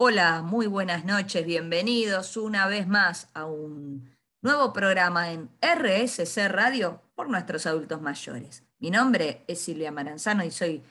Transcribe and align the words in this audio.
Hola, 0.00 0.42
muy 0.42 0.68
buenas 0.68 1.04
noches, 1.04 1.44
bienvenidos 1.44 2.36
una 2.36 2.68
vez 2.68 2.86
más 2.86 3.28
a 3.34 3.46
un 3.46 4.08
nuevo 4.42 4.72
programa 4.72 5.32
en 5.32 5.50
RSC 5.60 6.46
Radio 6.46 7.02
por 7.16 7.28
nuestros 7.28 7.66
adultos 7.66 8.00
mayores. 8.00 8.62
Mi 8.78 8.92
nombre 8.92 9.42
es 9.48 9.60
Silvia 9.60 9.90
Maranzano 9.90 10.44
y 10.44 10.52
soy 10.52 10.84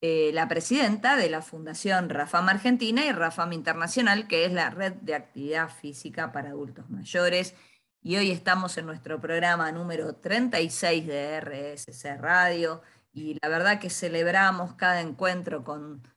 eh, 0.00 0.30
la 0.32 0.48
presidenta 0.48 1.14
de 1.16 1.28
la 1.28 1.42
Fundación 1.42 2.08
Rafam 2.08 2.48
Argentina 2.48 3.04
y 3.04 3.12
Rafam 3.12 3.52
Internacional, 3.52 4.26
que 4.28 4.46
es 4.46 4.52
la 4.54 4.70
red 4.70 4.94
de 4.94 5.14
actividad 5.14 5.68
física 5.68 6.32
para 6.32 6.48
adultos 6.48 6.88
mayores. 6.88 7.54
Y 8.00 8.16
hoy 8.16 8.30
estamos 8.30 8.78
en 8.78 8.86
nuestro 8.86 9.20
programa 9.20 9.70
número 9.72 10.14
36 10.14 11.06
de 11.06 11.38
RSC 11.38 12.16
Radio 12.16 12.80
y 13.12 13.36
la 13.42 13.50
verdad 13.50 13.78
que 13.78 13.90
celebramos 13.90 14.72
cada 14.72 15.02
encuentro 15.02 15.64
con 15.64 16.13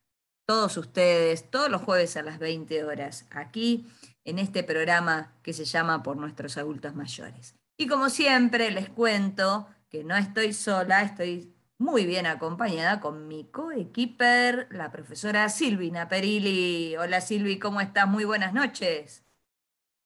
todos 0.48 0.78
ustedes, 0.78 1.52
todos 1.52 1.70
los 1.70 1.82
jueves 1.82 2.16
a 2.16 2.24
las 2.24 2.40
20 2.40 2.86
horas, 2.86 3.28
aquí 3.32 3.86
en 4.24 4.40
este 4.40 4.64
programa 4.64 5.36
que 5.44 5.52
se 5.52 5.66
llama 5.66 6.02
Por 6.04 6.16
nuestros 6.16 6.58
adultos 6.58 6.96
mayores. 6.96 7.56
Y 7.78 7.88
como 7.88 8.10
siempre, 8.10 8.72
les 8.72 8.90
cuento 8.90 9.68
que 9.90 10.06
no 10.06 10.16
estoy 10.16 10.54
sola, 10.54 11.02
estoy 11.02 11.54
muy 11.78 12.06
bien 12.06 12.26
acompañada 12.26 13.02
con 13.02 13.28
mi 13.28 13.44
coequiper, 13.52 14.70
la 14.72 14.90
profesora 14.90 15.50
Silvina 15.50 16.08
Perilli. 16.08 16.96
Hola 16.96 17.20
Silvi, 17.20 17.60
¿cómo 17.60 17.82
estás? 17.82 18.08
Muy 18.08 18.24
buenas 18.24 18.54
noches. 18.54 19.26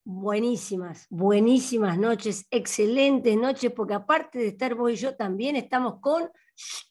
Buenísimas, 0.03 1.05
buenísimas 1.11 1.99
noches, 1.99 2.47
excelentes 2.49 3.37
noches, 3.37 3.71
porque 3.71 3.93
aparte 3.93 4.39
de 4.39 4.47
estar 4.47 4.73
vos 4.73 4.91
y 4.91 4.95
yo, 4.95 5.15
también 5.15 5.55
estamos 5.55 5.99
con, 5.99 6.31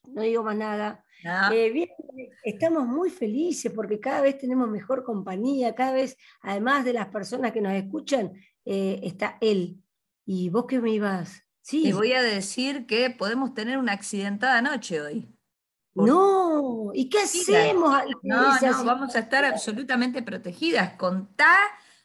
no 0.04 0.22
digo 0.22 0.44
más 0.44 0.56
nada, 0.56 1.04
eh, 1.52 1.70
bien, 1.70 1.88
estamos 2.44 2.86
muy 2.86 3.10
felices 3.10 3.72
porque 3.74 4.00
cada 4.00 4.20
vez 4.22 4.38
tenemos 4.38 4.68
mejor 4.68 5.04
compañía, 5.04 5.74
cada 5.74 5.92
vez, 5.92 6.16
además 6.40 6.84
de 6.84 6.92
las 6.92 7.08
personas 7.08 7.52
que 7.52 7.60
nos 7.60 7.72
escuchan, 7.72 8.32
eh, 8.64 9.00
está 9.02 9.38
él. 9.40 9.82
¿Y 10.24 10.48
vos 10.48 10.66
qué 10.66 10.80
me 10.80 10.90
ibas? 10.90 11.42
Sí. 11.60 11.84
Te 11.84 11.92
voy 11.92 12.12
a 12.12 12.22
decir 12.22 12.86
que 12.86 13.10
podemos 13.10 13.54
tener 13.54 13.78
una 13.78 13.92
accidentada 13.92 14.62
noche 14.62 15.00
hoy. 15.00 15.28
No, 15.94 16.92
¿y 16.94 17.08
qué 17.08 17.20
hacemos? 17.20 18.02
No, 18.22 18.60
no, 18.60 18.84
vamos 18.84 19.14
a 19.16 19.18
estar 19.18 19.44
absolutamente 19.44 20.22
protegidas. 20.22 20.94
Contá 20.94 21.58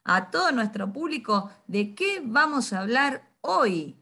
a 0.04 0.30
todo 0.32 0.52
nuestro 0.52 0.92
público 0.92 1.52
de 1.68 1.94
qué 1.94 2.22
vamos 2.24 2.74
a 2.74 2.82
hablar 2.82 3.32
hoy. 3.42 3.98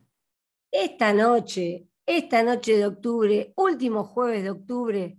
Esta 0.72 1.14
noche 1.14 1.90
esta 2.06 2.44
noche 2.44 2.78
de 2.78 2.86
octubre, 2.86 3.54
último 3.56 4.04
jueves 4.04 4.44
de 4.44 4.52
octubre, 4.52 5.18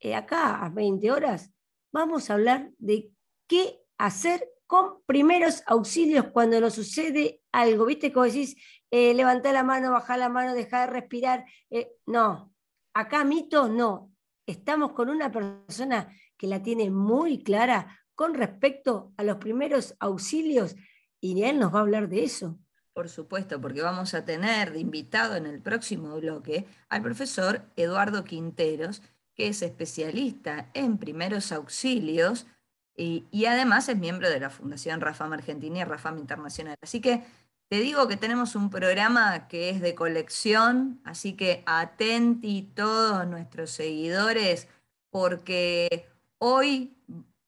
eh, 0.00 0.14
acá 0.14 0.64
a 0.64 0.68
20 0.68 1.10
horas, 1.10 1.50
vamos 1.92 2.30
a 2.30 2.34
hablar 2.34 2.70
de 2.78 3.10
qué 3.46 3.80
hacer 3.98 4.48
con 4.66 5.02
primeros 5.04 5.62
auxilios 5.66 6.26
cuando 6.32 6.60
nos 6.60 6.74
sucede 6.74 7.42
algo. 7.52 7.86
¿Viste 7.86 8.12
cómo 8.12 8.26
decís? 8.26 8.56
Eh, 8.90 9.14
la 9.14 9.62
mano, 9.62 9.90
bajar 9.90 10.18
la 10.18 10.28
mano, 10.28 10.54
dejar 10.54 10.88
de 10.88 11.00
respirar. 11.00 11.44
Eh, 11.70 11.92
no, 12.06 12.54
acá 12.94 13.24
mito 13.24 13.68
no. 13.68 14.12
Estamos 14.46 14.92
con 14.92 15.08
una 15.08 15.30
persona 15.30 16.14
que 16.36 16.46
la 16.46 16.62
tiene 16.62 16.90
muy 16.90 17.42
clara 17.42 17.98
con 18.14 18.34
respecto 18.34 19.12
a 19.16 19.24
los 19.24 19.38
primeros 19.38 19.96
auxilios 19.98 20.76
y 21.20 21.42
él 21.42 21.58
nos 21.58 21.74
va 21.74 21.78
a 21.78 21.82
hablar 21.82 22.08
de 22.08 22.24
eso. 22.24 22.58
Por 23.00 23.08
supuesto, 23.08 23.62
porque 23.62 23.80
vamos 23.80 24.12
a 24.12 24.26
tener 24.26 24.74
de 24.74 24.80
invitado 24.80 25.34
en 25.34 25.46
el 25.46 25.62
próximo 25.62 26.16
bloque 26.16 26.66
al 26.90 27.00
profesor 27.00 27.62
Eduardo 27.74 28.24
Quinteros, 28.24 29.00
que 29.34 29.48
es 29.48 29.62
especialista 29.62 30.68
en 30.74 30.98
primeros 30.98 31.50
auxilios 31.50 32.46
y, 32.94 33.24
además 33.46 33.88
es 33.88 33.96
miembro 33.96 34.28
de 34.28 34.38
la 34.38 34.50
Fundación 34.50 35.00
Rafam 35.00 35.32
Argentina 35.32 35.78
y 35.78 35.84
Rafam 35.84 36.18
Internacional. 36.18 36.76
Así 36.82 37.00
que 37.00 37.24
te 37.70 37.80
digo 37.80 38.06
que 38.06 38.18
tenemos 38.18 38.54
un 38.54 38.68
programa 38.68 39.48
que 39.48 39.70
es 39.70 39.80
de 39.80 39.94
colección, 39.94 41.00
así 41.02 41.32
que 41.32 41.62
atenti 41.64 42.70
todos 42.74 43.26
nuestros 43.26 43.70
seguidores, 43.70 44.68
porque 45.08 46.06
hoy 46.36 46.99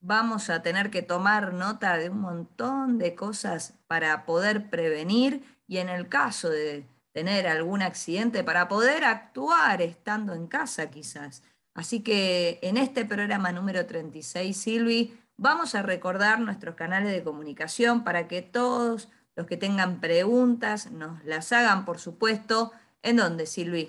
vamos 0.02 0.50
a 0.50 0.62
tener 0.62 0.90
que 0.90 1.00
tomar 1.00 1.54
nota 1.54 1.96
de 1.96 2.10
un 2.10 2.20
montón 2.20 2.98
de 2.98 3.14
cosas 3.14 3.74
para 3.86 4.26
poder 4.26 4.68
prevenir 4.68 5.44
y 5.66 5.78
en 5.78 5.88
el 5.88 6.08
caso 6.08 6.50
de 6.50 6.86
tener 7.12 7.46
algún 7.46 7.82
accidente, 7.82 8.42
para 8.42 8.68
poder 8.68 9.04
actuar 9.04 9.80
estando 9.82 10.34
en 10.34 10.46
casa 10.46 10.90
quizás. 10.90 11.42
Así 11.74 12.02
que 12.02 12.58
en 12.62 12.76
este 12.76 13.04
programa 13.04 13.52
número 13.52 13.86
36, 13.86 14.56
Silvi, 14.56 15.18
vamos 15.36 15.74
a 15.74 15.82
recordar 15.82 16.40
nuestros 16.40 16.74
canales 16.74 17.12
de 17.12 17.22
comunicación 17.22 18.02
para 18.04 18.28
que 18.28 18.42
todos 18.42 19.08
los 19.36 19.46
que 19.46 19.56
tengan 19.56 20.00
preguntas 20.00 20.90
nos 20.90 21.24
las 21.24 21.52
hagan, 21.52 21.84
por 21.84 21.98
supuesto. 21.98 22.72
¿En 23.02 23.16
dónde, 23.16 23.46
Silvi? 23.46 23.88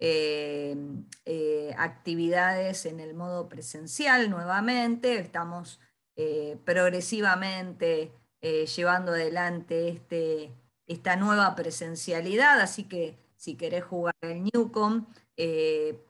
eh, 0.01 0.77
eh, 1.25 1.75
actividades 1.77 2.87
en 2.87 3.01
el 3.01 3.15
modo 3.15 3.49
presencial 3.49 4.31
nuevamente, 4.31 5.19
estamos 5.19 5.81
eh, 6.17 6.57
progresivamente 6.65 8.13
llevando 8.41 9.13
adelante 9.13 9.89
este, 9.89 10.53
esta 10.87 11.17
nueva 11.17 11.57
presencialidad, 11.57 12.61
así 12.61 12.85
que 12.85 13.19
si 13.37 13.57
querés 13.57 13.83
jugar 13.83 14.15
al 14.23 14.45
Newcom 14.45 15.07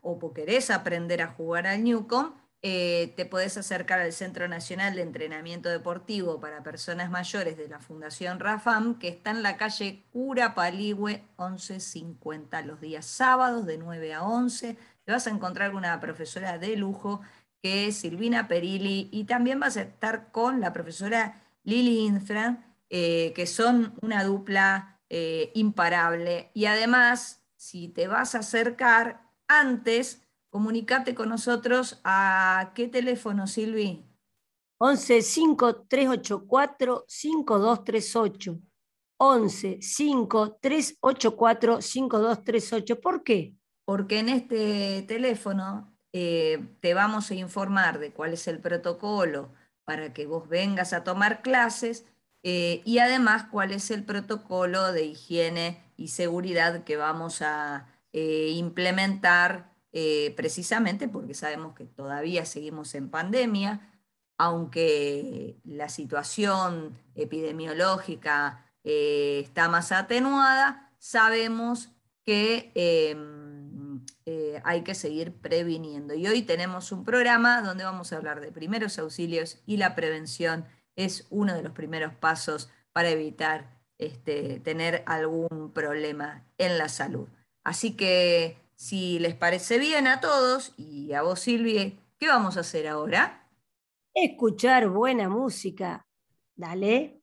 o 0.03 0.33
querés 0.35 0.71
aprender 0.71 1.23
a 1.23 1.29
jugar 1.29 1.67
al 1.67 1.83
Newcom, 1.85 2.35
eh, 2.61 3.15
te 3.17 3.25
podés 3.25 3.57
acercar 3.57 4.01
al 4.01 4.13
Centro 4.13 4.49
Nacional 4.49 4.97
de 4.97 5.03
Entrenamiento 5.03 5.69
Deportivo 5.69 6.41
para 6.41 6.65
Personas 6.65 7.09
Mayores 7.09 7.57
de 7.57 7.69
la 7.69 7.79
Fundación 7.79 8.41
Rafam, 8.41 8.99
que 8.99 9.09
está 9.09 9.31
en 9.31 9.45
la 9.45 9.57
calle 9.57 10.05
Cura 10.11 10.55
Paligüe 10.55 11.23
1150, 11.39 12.63
los 12.63 12.81
días 12.81 13.07
sábados 13.07 13.65
de 13.65 13.79
9 13.79 14.13
a 14.15 14.25
11. 14.25 14.77
Te 15.05 15.13
vas 15.13 15.27
a 15.29 15.31
encontrar 15.31 15.75
una 15.75 16.01
profesora 16.01 16.59
de 16.59 16.77
lujo 16.77 17.21
que 17.63 17.87
es 17.87 17.99
Silvina 17.99 18.49
Perilli 18.49 19.09
y 19.13 19.25
también 19.25 19.61
vas 19.61 19.77
a 19.77 19.83
estar 19.83 20.33
con 20.33 20.61
la 20.61 20.73
profesora 20.73 21.43
Lili 21.63 22.07
Infran, 22.07 22.65
eh, 22.91 23.33
que 23.37 23.47
son 23.47 23.95
una 24.01 24.25
dupla 24.25 25.01
eh, 25.11 25.53
imparable. 25.55 26.51
Y 26.55 26.67
además, 26.67 27.41
si 27.57 27.89
te 27.89 28.09
vas 28.09 28.35
a 28.35 28.41
acercar 28.41 29.23
antes, 29.47 30.28
comunicate 30.51 31.15
con 31.15 31.29
nosotros 31.29 32.01
a 32.05 32.73
qué 32.75 32.89
teléfono, 32.89 33.47
Silvi. 33.47 34.05
11 34.79 35.23
5 35.23 35.87
384 35.89 37.05
5238. 37.09 38.61
11 39.19 39.79
5 39.81 40.59
384 40.61 41.83
5238. 41.83 43.01
¿Por 43.01 43.25
qué? 43.25 43.55
Porque 43.85 44.21
en 44.21 44.29
este 44.29 45.03
teléfono 45.03 45.93
eh, 46.13 46.65
te 46.81 46.95
vamos 46.95 47.31
a 47.31 47.35
informar 47.35 47.99
de 47.99 48.13
cuál 48.13 48.33
es 48.33 48.47
el 48.49 48.61
protocolo 48.61 49.53
para 49.85 50.13
que 50.13 50.27
vos 50.27 50.49
vengas 50.49 50.93
a 50.93 51.03
tomar 51.03 51.43
clases 51.43 52.07
eh, 52.43 52.83
y 52.85 52.99
además 52.99 53.47
cuál 53.51 53.73
es 53.73 53.91
el 53.91 54.05
protocolo 54.05 54.93
de 54.93 55.07
higiene 55.07 55.83
y 55.97 56.09
seguridad 56.09 56.85
que 56.85 56.97
vamos 56.97 57.43
a 57.43 57.89
eh, 58.13 58.53
implementar 58.55 59.73
eh, 60.01 60.33
precisamente 60.37 61.09
porque 61.09 61.35
sabemos 61.35 61.75
que 61.75 61.85
todavía 61.85 62.45
seguimos 62.45 62.95
en 62.95 63.11
pandemia, 63.11 63.91
aunque 64.39 65.57
la 65.65 65.89
situación 65.89 66.97
epidemiológica 67.17 68.65
eh, 68.85 69.41
está 69.43 69.69
más 69.69 69.91
atenuada, 69.91 70.93
sabemos 71.01 71.91
que 72.23 72.71
em, 72.77 74.05
eh, 74.25 74.63
hay 74.63 74.83
que 74.83 74.95
seguir 74.95 75.33
previniendo. 75.33 76.15
Y 76.15 76.29
hoy 76.29 76.43
tenemos 76.43 76.93
un 76.93 77.03
programa 77.03 77.61
donde 77.63 77.83
vamos 77.83 78.13
a 78.13 78.19
hablar 78.19 78.41
de 78.41 78.53
primeros 78.53 79.01
auxilios 79.01 79.59
y 79.67 79.79
la 79.79 79.97
prevención 79.97 80.65
es 80.95 81.27
uno 81.29 81.57
de 81.57 81.65
los 81.65 81.73
primeros 81.73 82.15
pasos 82.15 82.71
para 82.93 83.09
evitar 83.11 83.81
este, 83.99 84.61
tener 84.61 85.03
algún 85.07 85.73
problema 85.75 86.45
en 86.57 86.79
la 86.79 86.89
salud. 86.89 87.27
Así 87.65 87.97
que 87.97 88.68
si 88.79 89.19
les 89.19 89.35
parece 89.35 89.79
bien 89.79 90.07
a 90.07 90.21
todos 90.21 90.73
y 90.77 91.13
a 91.13 91.23
vos 91.23 91.41
Silvia, 91.41 91.93
¿qué 92.17 92.29
vamos 92.29 92.57
a 92.57 92.61
hacer 92.61 92.87
ahora? 92.87 93.51
Escuchar 94.15 94.89
buena 94.89 95.29
música. 95.29 96.07
Dale. 96.55 97.21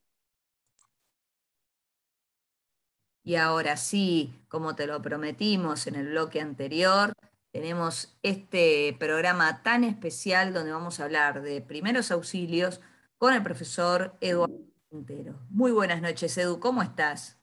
Y 3.24 3.36
ahora 3.36 3.78
sí, 3.78 4.34
como 4.48 4.76
te 4.76 4.86
lo 4.86 5.00
prometimos 5.00 5.86
en 5.86 5.94
el 5.94 6.08
bloque 6.10 6.42
anterior, 6.42 7.14
tenemos 7.50 8.18
este 8.22 8.94
programa 9.00 9.62
tan 9.62 9.82
especial 9.82 10.52
donde 10.52 10.72
vamos 10.72 11.00
a 11.00 11.04
hablar 11.04 11.40
de 11.40 11.62
primeros 11.62 12.10
auxilios 12.10 12.82
con 13.16 13.32
el 13.32 13.42
profesor 13.42 14.14
Eduardo 14.20 14.60
Quintero. 14.90 15.40
Muy 15.48 15.72
buenas 15.72 16.02
noches, 16.02 16.36
Edu, 16.36 16.60
¿cómo 16.60 16.82
estás? 16.82 17.38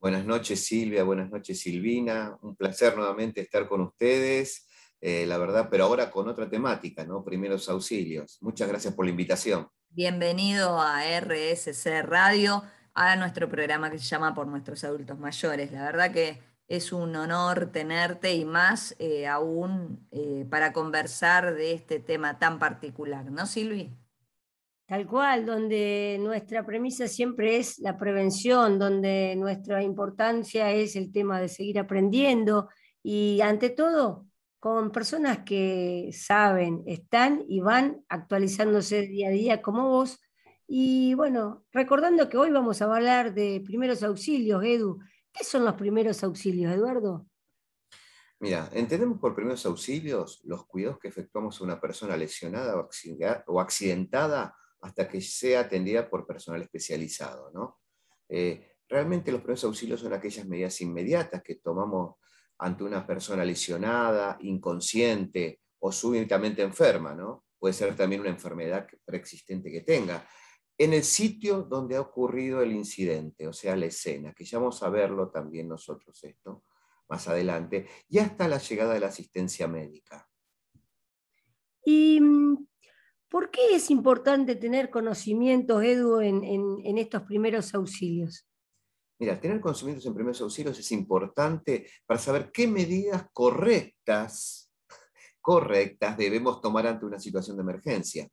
Buenas 0.00 0.24
noches, 0.24 0.64
Silvia, 0.64 1.04
buenas 1.04 1.28
noches, 1.28 1.60
Silvina. 1.60 2.34
Un 2.40 2.56
placer 2.56 2.96
nuevamente 2.96 3.42
estar 3.42 3.68
con 3.68 3.82
ustedes, 3.82 4.66
eh, 4.98 5.26
la 5.26 5.36
verdad, 5.36 5.68
pero 5.70 5.84
ahora 5.84 6.10
con 6.10 6.26
otra 6.26 6.48
temática, 6.48 7.04
¿no? 7.04 7.22
Primeros 7.22 7.68
auxilios. 7.68 8.38
Muchas 8.40 8.66
gracias 8.66 8.94
por 8.94 9.04
la 9.04 9.10
invitación. 9.10 9.68
Bienvenido 9.90 10.80
a 10.80 11.04
RSC 11.04 12.00
Radio 12.00 12.62
a 12.94 13.14
nuestro 13.16 13.50
programa 13.50 13.90
que 13.90 13.98
se 13.98 14.06
llama 14.06 14.32
Por 14.32 14.46
nuestros 14.46 14.84
adultos 14.84 15.18
mayores. 15.18 15.70
La 15.70 15.82
verdad 15.82 16.10
que 16.10 16.40
es 16.66 16.92
un 16.92 17.14
honor 17.14 17.70
tenerte 17.70 18.32
y 18.32 18.46
más 18.46 18.96
eh, 18.98 19.26
aún 19.26 20.08
eh, 20.12 20.46
para 20.48 20.72
conversar 20.72 21.54
de 21.54 21.74
este 21.74 22.00
tema 22.00 22.38
tan 22.38 22.58
particular, 22.58 23.30
¿no, 23.30 23.44
Silvi? 23.44 23.90
Tal 24.90 25.06
cual, 25.06 25.46
donde 25.46 26.18
nuestra 26.18 26.66
premisa 26.66 27.06
siempre 27.06 27.58
es 27.58 27.78
la 27.78 27.96
prevención, 27.96 28.76
donde 28.76 29.36
nuestra 29.36 29.84
importancia 29.84 30.72
es 30.72 30.96
el 30.96 31.12
tema 31.12 31.40
de 31.40 31.46
seguir 31.46 31.78
aprendiendo 31.78 32.68
y 33.00 33.40
ante 33.40 33.70
todo 33.70 34.26
con 34.58 34.90
personas 34.90 35.44
que 35.44 36.10
saben, 36.12 36.82
están 36.86 37.44
y 37.46 37.60
van 37.60 38.04
actualizándose 38.08 39.02
día 39.02 39.28
a 39.28 39.30
día 39.30 39.62
como 39.62 39.88
vos 39.90 40.20
y 40.66 41.14
bueno, 41.14 41.64
recordando 41.70 42.28
que 42.28 42.38
hoy 42.38 42.50
vamos 42.50 42.82
a 42.82 42.92
hablar 42.92 43.32
de 43.32 43.62
primeros 43.64 44.02
auxilios, 44.02 44.64
Edu. 44.64 44.98
¿Qué 45.32 45.44
son 45.44 45.64
los 45.64 45.74
primeros 45.74 46.24
auxilios, 46.24 46.74
Eduardo? 46.74 47.28
Mira, 48.40 48.68
entendemos 48.72 49.20
por 49.20 49.36
primeros 49.36 49.64
auxilios 49.66 50.40
los 50.42 50.66
cuidados 50.66 50.98
que 50.98 51.06
efectuamos 51.06 51.60
a 51.60 51.64
una 51.64 51.80
persona 51.80 52.16
lesionada 52.16 52.74
o 53.46 53.60
accidentada 53.60 54.56
hasta 54.80 55.08
que 55.08 55.20
sea 55.20 55.60
atendida 55.60 56.08
por 56.08 56.26
personal 56.26 56.62
especializado. 56.62 57.50
¿no? 57.52 57.80
Eh, 58.28 58.76
realmente 58.88 59.32
los 59.32 59.40
primeros 59.40 59.64
auxilios 59.64 60.00
son 60.00 60.12
aquellas 60.12 60.46
medidas 60.46 60.80
inmediatas 60.80 61.42
que 61.42 61.56
tomamos 61.56 62.16
ante 62.58 62.84
una 62.84 63.06
persona 63.06 63.44
lesionada, 63.44 64.38
inconsciente 64.40 65.60
o 65.78 65.92
súbitamente 65.92 66.62
enferma. 66.62 67.14
¿no? 67.14 67.44
Puede 67.58 67.74
ser 67.74 67.94
también 67.96 68.22
una 68.22 68.30
enfermedad 68.30 68.86
preexistente 69.04 69.70
que 69.70 69.82
tenga 69.82 70.26
en 70.80 70.94
el 70.94 71.04
sitio 71.04 71.62
donde 71.62 71.96
ha 71.96 72.00
ocurrido 72.00 72.62
el 72.62 72.72
incidente, 72.72 73.46
o 73.46 73.52
sea, 73.52 73.76
la 73.76 73.84
escena, 73.84 74.32
que 74.32 74.46
ya 74.46 74.58
vamos 74.58 74.82
a 74.82 74.88
verlo 74.88 75.28
también 75.30 75.68
nosotros 75.68 76.24
esto 76.24 76.64
más 77.06 77.28
adelante, 77.28 77.86
y 78.08 78.18
hasta 78.18 78.48
la 78.48 78.56
llegada 78.56 78.94
de 78.94 79.00
la 79.00 79.08
asistencia 79.08 79.68
médica. 79.68 80.26
¿Y 81.84 82.18
mm, 82.18 82.66
por 83.30 83.50
qué 83.50 83.74
es 83.74 83.90
importante 83.90 84.56
tener 84.56 84.90
conocimientos, 84.90 85.82
Edu, 85.82 86.20
en, 86.20 86.44
en 86.44 86.98
estos 86.98 87.22
primeros 87.22 87.74
auxilios? 87.74 88.46
Mira, 89.18 89.40
tener 89.40 89.60
conocimientos 89.60 90.04
en 90.06 90.14
primeros 90.14 90.40
auxilios 90.40 90.78
es 90.78 90.92
importante 90.92 91.86
para 92.06 92.18
saber 92.18 92.50
qué 92.52 92.66
medidas 92.66 93.26
correctas, 93.32 94.72
correctas 95.40 96.16
debemos 96.16 96.60
tomar 96.60 96.86
ante 96.86 97.06
una 97.06 97.18
situación 97.18 97.56
de 97.56 97.62
emergencia 97.62 98.28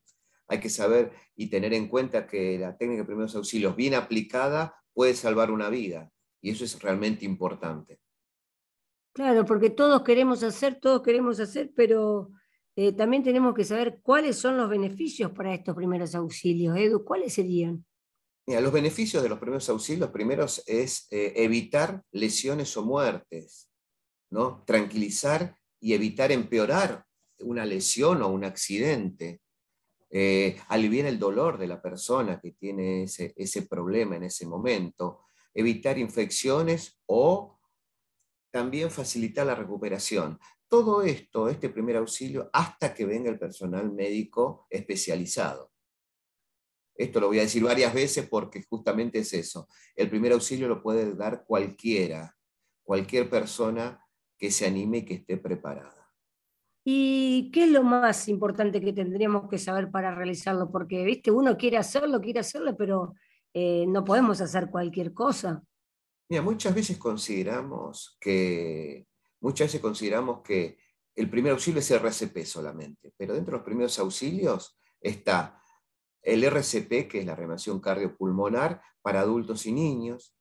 hay 0.47 0.59
que 0.59 0.69
saber 0.69 1.11
y 1.35 1.49
tener 1.49 1.73
en 1.73 1.87
cuenta 1.87 2.25
que 2.25 2.57
la 2.57 2.77
técnica 2.77 3.01
de 3.01 3.07
primeros 3.07 3.35
auxilios 3.35 3.75
bien 3.75 3.93
aplicada 3.95 4.75
puede 4.93 5.13
salvar 5.13 5.51
una 5.51 5.69
vida. 5.69 6.11
Y 6.41 6.51
eso 6.51 6.63
es 6.63 6.81
realmente 6.81 7.25
importante. 7.25 7.99
Claro, 9.13 9.45
porque 9.45 9.69
todos 9.69 10.03
queremos 10.03 10.43
hacer, 10.43 10.79
todos 10.79 11.01
queremos 11.01 11.39
hacer, 11.39 11.71
pero 11.75 12.31
eh, 12.79 12.91
también 12.93 13.23
tenemos 13.23 13.55
que 13.55 13.63
saber 13.63 13.99
cuáles 14.03 14.37
son 14.37 14.55
los 14.55 14.69
beneficios 14.69 15.31
para 15.31 15.51
estos 15.51 15.75
primeros 15.75 16.13
auxilios. 16.13 16.77
Edu, 16.77 17.03
¿cuáles 17.03 17.33
serían? 17.33 17.83
Mira, 18.45 18.61
los 18.61 18.71
beneficios 18.71 19.23
de 19.23 19.29
los 19.29 19.39
primeros 19.39 19.67
auxilios, 19.67 20.11
primeros 20.11 20.61
es 20.67 21.07
eh, 21.09 21.33
evitar 21.37 22.03
lesiones 22.11 22.77
o 22.77 22.85
muertes, 22.85 23.71
¿no? 24.29 24.63
tranquilizar 24.67 25.57
y 25.79 25.93
evitar 25.93 26.31
empeorar 26.31 27.03
una 27.39 27.65
lesión 27.65 28.21
o 28.21 28.27
un 28.27 28.45
accidente, 28.45 29.41
eh, 30.11 30.57
aliviar 30.67 31.07
el 31.07 31.17
dolor 31.17 31.57
de 31.57 31.65
la 31.65 31.81
persona 31.81 32.39
que 32.39 32.51
tiene 32.51 33.03
ese, 33.03 33.61
problema 33.67 34.17
en 34.17 34.23
ese 34.25 34.45
momento, 34.45 35.25
evitar 35.51 35.97
infecciones 35.97 37.01
o 37.07 37.59
también 38.51 38.91
facilitar 38.91 39.47
la 39.47 39.55
recuperación. 39.55 40.37
Todo 40.67 41.01
esto, 41.01 41.47
este 41.47 41.69
primer 41.69 41.97
auxilio, 41.97 42.49
hasta 42.51 42.93
que 42.93 43.05
venga 43.05 43.29
el 43.29 43.39
personal 43.39 43.91
médico 43.91 44.67
especializado. 44.69 45.71
Esto 46.95 47.19
lo 47.19 47.27
voy 47.27 47.39
a 47.39 47.43
decir 47.43 47.63
varias 47.63 47.93
veces 47.93 48.27
porque 48.27 48.63
justamente 48.67 49.19
es 49.19 49.31
eso. 49.33 49.67
El 49.95 50.09
primer 50.09 50.33
auxilio 50.33 50.67
lo 50.67 50.81
puede 50.81 51.13
dar 51.15 51.45
cualquiera, 51.45 52.35
cualquier 52.83 53.29
persona 53.29 54.03
que 54.37 54.51
se 54.51 54.65
anime 54.65 54.99
y 54.99 55.05
que 55.05 55.13
esté 55.15 55.37
preparada. 55.37 56.11
¿Y 56.83 57.51
qué 57.51 57.65
es 57.65 57.69
lo 57.69 57.83
más 57.83 58.27
importante 58.29 58.79
que 58.79 58.93
tendríamos 58.93 59.49
que 59.49 59.57
saber 59.57 59.91
para 59.91 60.15
realizarlo? 60.15 60.71
Porque, 60.71 61.03
viste, 61.03 61.31
uno 61.31 61.57
quiere 61.57 61.77
hacerlo, 61.77 62.21
quiere 62.21 62.39
hacerlo, 62.39 62.75
pero 62.77 63.13
eh, 63.53 63.85
no 63.87 64.03
podemos 64.03 64.39
hacer 64.41 64.69
cualquier 64.69 65.13
cosa. 65.13 65.63
Mira, 66.29 66.41
muchas 66.41 66.73
veces 66.73 66.97
consideramos 66.97 68.17
que, 68.19 69.06
muchas 69.41 69.67
veces 69.67 69.81
consideramos 69.81 70.41
que 70.41 70.77
el 71.15 71.29
primer 71.29 71.53
auxilio 71.53 71.79
es 71.79 71.91
RCP 71.91 72.45
solamente, 72.45 73.13
pero 73.17 73.33
dentro 73.33 73.53
de 73.53 73.57
los 73.57 73.65
primeros 73.65 73.97
auxilios 73.99 74.79
está 75.01 75.61
el 76.21 76.43
RCP, 76.43 77.07
que 77.07 77.19
es 77.19 77.25
la 77.25 77.35
reanimación 77.35 77.79
cardiopulmonar 77.79 78.81
para 79.01 79.21
adultos 79.21 79.65
y 79.65 79.71
niños, 79.71 80.35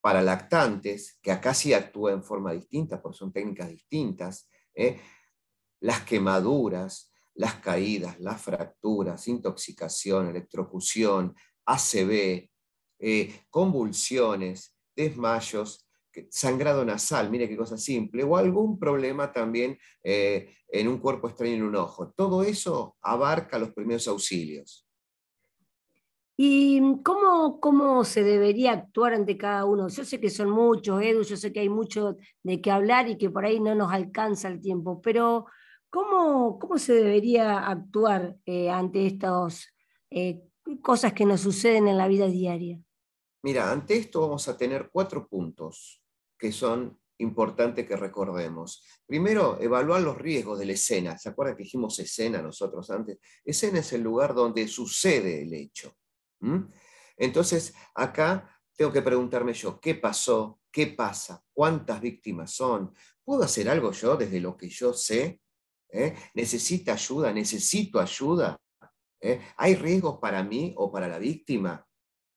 para 0.00 0.22
lactantes, 0.22 1.18
que 1.22 1.30
acá 1.30 1.54
sí 1.54 1.72
actúa 1.72 2.12
en 2.12 2.22
forma 2.22 2.52
distinta, 2.52 3.00
porque 3.00 3.18
son 3.18 3.32
técnicas 3.32 3.68
distintas. 3.68 4.48
¿eh? 4.74 5.00
las 5.80 6.02
quemaduras, 6.02 7.12
las 7.34 7.54
caídas, 7.54 8.20
las 8.20 8.40
fracturas, 8.40 9.26
intoxicación, 9.28 10.28
electrocución, 10.28 11.34
ACV, 11.64 12.50
eh, 12.98 13.44
convulsiones, 13.48 14.76
desmayos, 14.94 15.88
sangrado 16.30 16.84
nasal, 16.84 17.30
mire 17.30 17.48
qué 17.48 17.56
cosa 17.56 17.76
simple, 17.76 18.24
o 18.24 18.36
algún 18.36 18.78
problema 18.78 19.32
también 19.32 19.78
eh, 20.02 20.54
en 20.68 20.88
un 20.88 20.98
cuerpo 20.98 21.28
extraño 21.28 21.54
en 21.54 21.62
un 21.62 21.76
ojo. 21.76 22.10
Todo 22.10 22.42
eso 22.42 22.96
abarca 23.02 23.58
los 23.58 23.72
primeros 23.72 24.06
auxilios. 24.08 24.86
¿Y 26.36 26.80
cómo, 27.02 27.60
cómo 27.60 28.02
se 28.04 28.22
debería 28.22 28.72
actuar 28.72 29.12
ante 29.12 29.36
cada 29.36 29.66
uno? 29.66 29.88
Yo 29.88 30.04
sé 30.04 30.18
que 30.18 30.30
son 30.30 30.50
muchos, 30.50 31.02
Edu, 31.02 31.22
yo 31.22 31.36
sé 31.36 31.52
que 31.52 31.60
hay 31.60 31.68
mucho 31.68 32.16
de 32.42 32.60
qué 32.62 32.70
hablar 32.70 33.08
y 33.08 33.18
que 33.18 33.28
por 33.28 33.44
ahí 33.44 33.60
no 33.60 33.74
nos 33.74 33.92
alcanza 33.92 34.48
el 34.48 34.60
tiempo, 34.60 35.02
pero 35.02 35.46
¿Cómo, 35.90 36.78
se 36.78 36.92
debería 36.92 37.58
actuar 37.66 38.36
eh, 38.46 38.70
ante 38.70 39.06
estas 39.06 39.74
eh, 40.10 40.40
cosas 40.82 41.12
que 41.12 41.26
nos 41.26 41.40
suceden 41.40 41.88
en 41.88 41.98
la 41.98 42.06
vida 42.06 42.26
diaria? 42.28 42.80
Mira, 43.42 43.72
ante 43.72 43.96
esto 43.96 44.20
vamos 44.20 44.46
a 44.46 44.56
tener 44.56 44.88
cuatro 44.92 45.26
puntos 45.26 45.99
que 46.40 46.52
son 46.52 46.98
importantes 47.18 47.86
que 47.86 47.96
recordemos. 47.96 48.82
Primero, 49.06 49.60
evaluar 49.60 50.00
los 50.00 50.16
riesgos 50.16 50.58
de 50.58 50.66
la 50.66 50.72
escena. 50.72 51.18
¿Se 51.18 51.28
acuerdan 51.28 51.56
que 51.56 51.64
dijimos 51.64 51.98
escena 51.98 52.40
nosotros 52.40 52.90
antes? 52.90 53.18
Escena 53.44 53.80
es 53.80 53.92
el 53.92 54.02
lugar 54.02 54.34
donde 54.34 54.66
sucede 54.66 55.42
el 55.42 55.52
hecho. 55.52 55.94
Entonces, 57.16 57.74
acá 57.94 58.58
tengo 58.74 58.90
que 58.90 59.02
preguntarme 59.02 59.52
yo, 59.52 59.78
¿qué 59.78 59.94
pasó? 59.94 60.60
¿Qué 60.72 60.86
pasa? 60.86 61.44
¿Cuántas 61.52 62.00
víctimas 62.00 62.52
son? 62.52 62.94
¿Puedo 63.22 63.42
hacer 63.42 63.68
algo 63.68 63.92
yo 63.92 64.16
desde 64.16 64.40
lo 64.40 64.56
que 64.56 64.70
yo 64.70 64.94
sé? 64.94 65.40
¿eh? 65.90 66.14
¿Necesita 66.34 66.94
ayuda? 66.94 67.32
¿Necesito 67.32 68.00
ayuda? 68.00 68.58
¿Eh? 69.20 69.40
¿Hay 69.58 69.74
riesgos 69.74 70.18
para 70.18 70.42
mí 70.42 70.72
o 70.76 70.90
para 70.90 71.08
la 71.08 71.18
víctima? 71.18 71.86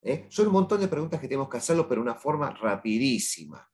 ¿Eh? 0.01 0.25
Son 0.29 0.47
un 0.47 0.53
montón 0.53 0.81
de 0.81 0.89
preguntas 0.89 1.21
que 1.21 1.27
tenemos 1.27 1.47
que 1.47 1.57
hacerlo, 1.57 1.87
pero 1.87 2.01
de 2.01 2.09
una 2.09 2.19
forma 2.19 2.49
rapidísima. 2.51 3.65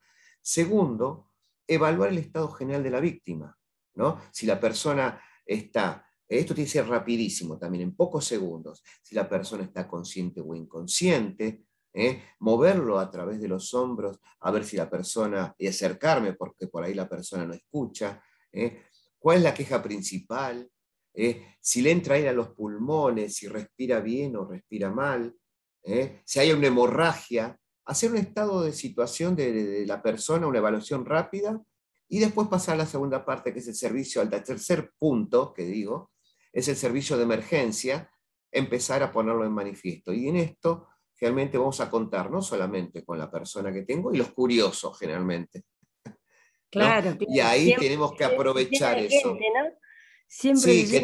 Segundo, 0.41 1.31
evaluar 1.67 2.09
el 2.09 2.17
estado 2.17 2.49
general 2.49 2.83
de 2.83 2.89
la 2.89 2.99
víctima. 2.99 3.55
¿no? 3.95 4.19
Si 4.31 4.45
la 4.45 4.59
persona 4.59 5.21
está, 5.45 6.05
esto 6.27 6.53
tiene 6.53 6.67
que 6.67 6.73
ser 6.73 6.87
rapidísimo 6.87 7.57
también, 7.57 7.83
en 7.83 7.95
pocos 7.95 8.25
segundos, 8.25 8.83
si 9.01 9.15
la 9.15 9.27
persona 9.27 9.63
está 9.63 9.87
consciente 9.87 10.41
o 10.41 10.55
inconsciente, 10.55 11.65
¿eh? 11.93 12.23
moverlo 12.39 12.99
a 12.99 13.09
través 13.09 13.41
de 13.41 13.47
los 13.47 13.73
hombros, 13.73 14.19
a 14.39 14.51
ver 14.51 14.63
si 14.63 14.77
la 14.77 14.89
persona, 14.89 15.55
y 15.57 15.67
acercarme 15.67 16.33
porque 16.33 16.67
por 16.67 16.83
ahí 16.83 16.93
la 16.93 17.09
persona 17.09 17.45
no 17.45 17.53
escucha, 17.53 18.23
¿eh? 18.51 18.83
cuál 19.17 19.37
es 19.37 19.43
la 19.43 19.53
queja 19.53 19.81
principal, 19.81 20.69
¿Eh? 21.11 21.55
si 21.59 21.81
le 21.81 21.91
entra 21.91 22.15
aire 22.15 22.29
a 22.29 22.33
los 22.33 22.49
pulmones, 22.49 23.35
si 23.35 23.47
respira 23.47 23.99
bien 23.99 24.35
o 24.37 24.45
respira 24.45 24.91
mal, 24.91 25.35
si 26.23 26.39
hay 26.39 26.51
una 26.51 26.67
hemorragia, 26.67 27.59
hacer 27.89 28.11
un 28.11 28.17
estado 28.17 28.61
de 28.61 28.71
situación 28.71 29.35
de, 29.35 29.83
la 29.87 30.03
persona, 30.03 30.45
una 30.45 30.59
evaluación 30.59 31.05
rápida, 31.05 31.59
y 32.07 32.19
después 32.19 32.47
pasar 32.47 32.75
a 32.75 32.79
la 32.79 32.85
segunda 32.85 33.25
parte, 33.25 33.51
que 33.51 33.59
es 33.59 33.67
el 33.67 33.73
servicio, 33.73 34.21
al 34.21 34.29
tercer 34.29 34.91
punto 34.99 35.53
que 35.53 35.63
digo, 35.63 36.11
es 36.53 36.67
el 36.67 36.75
servicio 36.75 37.17
de 37.17 37.23
emergencia, 37.23 38.11
empezar 38.51 39.01
a 39.01 39.11
ponerlo 39.11 39.43
en 39.43 39.51
manifiesto. 39.51 40.13
Y 40.13 40.27
en 40.27 40.35
esto 40.35 40.87
generalmente 41.15 41.57
vamos 41.57 41.81
a 41.81 41.89
contar 41.89 42.29
no 42.29 42.43
solamente 42.43 43.03
con 43.03 43.17
la 43.17 43.29
persona 43.29 43.73
que 43.73 43.81
tengo 43.81 44.13
y 44.13 44.17
los 44.17 44.31
curiosos 44.31 44.97
generalmente. 44.97 45.63
Claro. 46.71 47.17
Y 47.21 47.39
ahí 47.39 47.73
tenemos 47.79 48.13
que 48.13 48.23
aprovechar 48.23 48.99
eso. 48.99 49.35
Siempre 50.27 50.85
sí, 50.85 51.01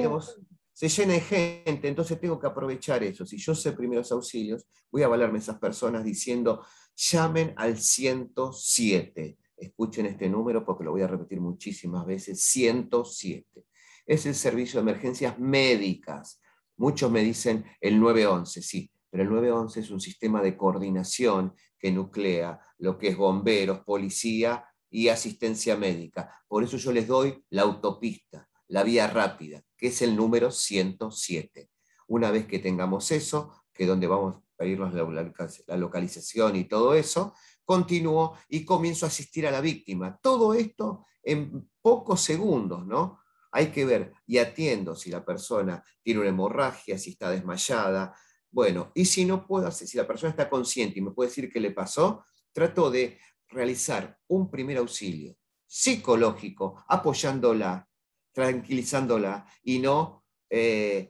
se 0.75 0.89
llena 0.89 1.13
de 1.13 1.21
gente, 1.21 1.87
entonces 1.87 2.19
tengo 2.19 2.37
que 2.37 2.47
aprovechar 2.47 3.01
eso. 3.01 3.25
Si 3.25 3.37
yo 3.37 3.55
sé 3.55 3.71
primeros 3.71 4.11
auxilios, 4.11 4.65
voy 4.91 5.03
a 5.03 5.07
valerme 5.07 5.39
esas 5.39 5.57
personas 5.57 6.03
diciendo, 6.03 6.65
llamen 6.97 7.53
al 7.55 7.77
107. 7.77 9.37
Escuchen 9.55 10.05
este 10.05 10.27
número 10.27 10.65
porque 10.65 10.83
lo 10.83 10.91
voy 10.91 11.01
a 11.01 11.07
repetir 11.07 11.39
muchísimas 11.39 12.05
veces, 12.05 12.43
107. 12.43 13.63
Es 14.05 14.25
el 14.25 14.35
servicio 14.35 14.81
de 14.81 14.91
emergencias 14.91 15.39
médicas. 15.39 16.41
Muchos 16.75 17.09
me 17.09 17.23
dicen 17.23 17.63
el 17.79 17.97
911, 17.97 18.61
sí, 18.61 18.91
pero 19.09 19.23
el 19.23 19.29
911 19.29 19.79
es 19.79 19.91
un 19.91 20.01
sistema 20.01 20.41
de 20.41 20.57
coordinación 20.57 21.55
que 21.79 21.89
nuclea 21.89 22.59
lo 22.79 22.97
que 22.97 23.07
es 23.07 23.17
bomberos, 23.17 23.79
policía 23.85 24.65
y 24.89 25.07
asistencia 25.07 25.77
médica. 25.77 26.43
Por 26.49 26.65
eso 26.65 26.75
yo 26.75 26.91
les 26.91 27.07
doy 27.07 27.45
la 27.51 27.61
autopista, 27.61 28.49
la 28.67 28.83
vía 28.83 29.07
rápida, 29.07 29.63
que 29.85 29.89
es 29.89 30.01
el 30.01 30.15
número 30.15 30.49
107. 30.49 31.69
Una 32.07 32.31
vez 32.31 32.47
que 32.47 32.57
tengamos 32.57 33.11
eso, 33.11 33.65
que 33.71 33.83
es 33.83 33.87
donde 33.87 34.07
vamos 34.07 34.37
a 34.37 34.41
pedirnos 34.57 34.95
la 34.95 35.77
localización 35.77 36.55
y 36.55 36.63
todo 36.63 36.95
eso, 36.95 37.35
continúo 37.63 38.35
y 38.49 38.65
comienzo 38.65 39.05
a 39.05 39.09
asistir 39.09 39.45
a 39.45 39.51
la 39.51 39.61
víctima. 39.61 40.17
Todo 40.23 40.55
esto 40.55 41.05
en 41.21 41.69
pocos 41.83 42.19
segundos, 42.21 42.83
¿no? 42.87 43.19
Hay 43.51 43.67
que 43.67 43.85
ver 43.85 44.11
y 44.25 44.39
atiendo 44.39 44.95
si 44.95 45.11
la 45.11 45.23
persona 45.23 45.83
tiene 46.01 46.21
una 46.21 46.29
hemorragia, 46.29 46.97
si 46.97 47.11
está 47.11 47.29
desmayada, 47.29 48.15
bueno, 48.49 48.91
y 48.95 49.05
si 49.05 49.23
no 49.23 49.45
puedo 49.45 49.69
si 49.69 49.95
la 49.95 50.07
persona 50.07 50.31
está 50.31 50.49
consciente 50.49 50.97
y 50.97 51.03
me 51.03 51.11
puede 51.11 51.29
decir 51.29 51.51
qué 51.53 51.59
le 51.59 51.69
pasó, 51.69 52.25
trato 52.51 52.89
de 52.89 53.19
realizar 53.49 54.17
un 54.29 54.49
primer 54.49 54.77
auxilio 54.77 55.37
psicológico, 55.67 56.83
apoyándola, 56.87 57.87
tranquilizándola 58.35 59.47
y 59.63 59.79
no 59.79 60.25
eh, 60.49 61.09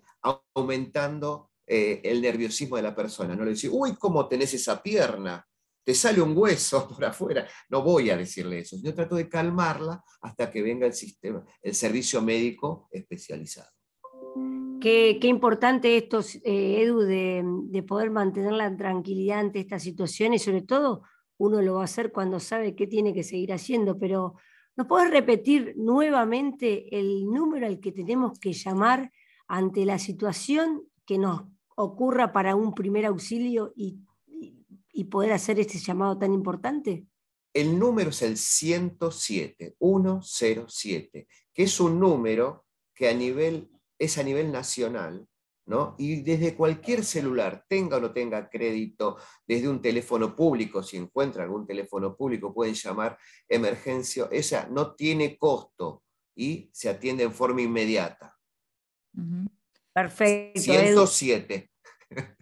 aumentando 0.53 1.49
eh, 1.65 1.99
el 2.03 2.21
nerviosismo 2.21 2.75
de 2.75 2.83
la 2.83 2.95
persona. 2.95 3.35
No 3.35 3.43
le 3.43 3.51
decir, 3.51 3.71
uy, 3.73 3.95
¿cómo 3.95 4.27
tenés 4.27 4.53
esa 4.53 4.81
pierna? 4.81 5.43
Te 5.83 5.95
sale 5.95 6.21
un 6.21 6.37
hueso 6.37 6.87
por 6.95 7.03
afuera. 7.03 7.47
No 7.69 7.81
voy 7.81 8.11
a 8.11 8.17
decirle 8.17 8.59
eso. 8.59 8.77
Yo 8.81 8.93
trato 8.93 9.15
de 9.15 9.27
calmarla 9.27 10.03
hasta 10.21 10.51
que 10.51 10.61
venga 10.61 10.85
el 10.85 10.93
sistema, 10.93 11.43
el 11.63 11.73
servicio 11.73 12.21
médico 12.21 12.87
especializado. 12.91 13.69
Qué, 14.79 15.17
importante 15.23 15.97
esto, 15.97 16.19
eh, 16.43 16.83
Edu, 16.83 16.99
de, 16.99 17.83
poder 17.87 18.11
mantener 18.11 18.51
la 18.51 18.77
tranquilidad 18.77 19.39
ante 19.39 19.59
esta 19.59 19.79
situación 19.79 20.35
y 20.35 20.39
sobre 20.39 20.61
todo 20.61 21.01
uno 21.37 21.59
lo 21.63 21.75
va 21.75 21.81
a 21.81 21.85
hacer 21.85 22.11
cuando 22.11 22.39
sabe 22.39 22.75
qué 22.75 22.85
tiene 22.85 23.11
que 23.11 23.23
seguir 23.23 23.51
haciendo, 23.51 23.97
pero 23.97 24.35
¿nos 24.75 24.87
puedes 24.87 25.09
repetir 25.09 25.73
nuevamente 25.77 26.97
el 26.97 27.25
número 27.25 27.67
al 27.67 27.79
que 27.79 27.91
tenemos 27.91 28.39
que 28.39 28.53
llamar 28.53 29.11
ante 29.47 29.85
la 29.85 29.99
situación 29.99 30.83
que 31.05 31.17
nos 31.17 31.43
ocurra 31.75 32.31
para 32.33 32.55
un 32.55 32.73
primer 32.73 33.05
auxilio 33.05 33.73
y, 33.75 33.99
poder 35.11 35.33
hacer 35.33 35.59
este 35.59 35.77
llamado 35.77 36.17
tan 36.17 36.33
importante? 36.33 37.05
El 37.53 37.77
número 37.77 38.09
es 38.09 38.21
el 38.21 38.37
107, 38.37 39.75
107, 39.79 41.27
que 41.53 41.63
es 41.63 41.79
un 41.79 41.99
número 41.99 42.65
que 42.93 43.09
a 43.09 43.13
nivel 43.13 43.69
es 43.99 44.17
a 44.17 44.23
nivel 44.23 44.51
nacional, 44.51 45.27
¿no? 45.65 45.95
Y 45.97 46.21
desde 46.21 46.55
cualquier 46.55 47.03
celular, 47.03 47.65
tenga 47.67 47.97
o 47.97 47.99
no 47.99 48.11
tenga 48.11 48.49
crédito, 48.49 49.17
desde 49.47 49.67
un 49.67 49.81
teléfono 49.81 50.35
público, 50.35 50.83
si 50.83 50.97
encuentra 50.97 51.43
algún 51.43 51.65
teléfono 51.65 52.15
público, 52.15 52.53
pueden 52.53 52.75
llamar 52.75 53.17
emergencia, 53.49 54.27
esa 54.31 54.67
no 54.67 54.93
tiene 54.95 55.37
costo 55.37 56.03
y 56.35 56.69
se 56.73 56.89
atiende 56.89 57.23
en 57.23 57.33
forma 57.33 57.61
inmediata. 57.61 58.37
Perfecto. 59.93 60.61
107. 60.61 61.71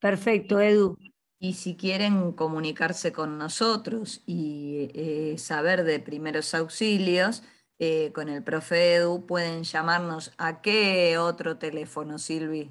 Perfecto, 0.00 0.60
Edu. 0.60 0.96
Y 1.42 1.54
si 1.54 1.74
quieren 1.74 2.32
comunicarse 2.32 3.12
con 3.12 3.38
nosotros 3.38 4.22
y 4.26 4.90
eh, 4.94 5.36
saber 5.38 5.84
de 5.84 5.98
primeros 5.98 6.54
auxilios, 6.54 7.42
eh, 7.82 8.12
con 8.12 8.28
el 8.28 8.44
profe 8.44 8.96
Edu, 8.96 9.24
pueden 9.24 9.64
llamarnos 9.64 10.34
a 10.36 10.60
qué 10.60 11.16
otro 11.16 11.56
teléfono, 11.56 12.18
Silvi. 12.18 12.70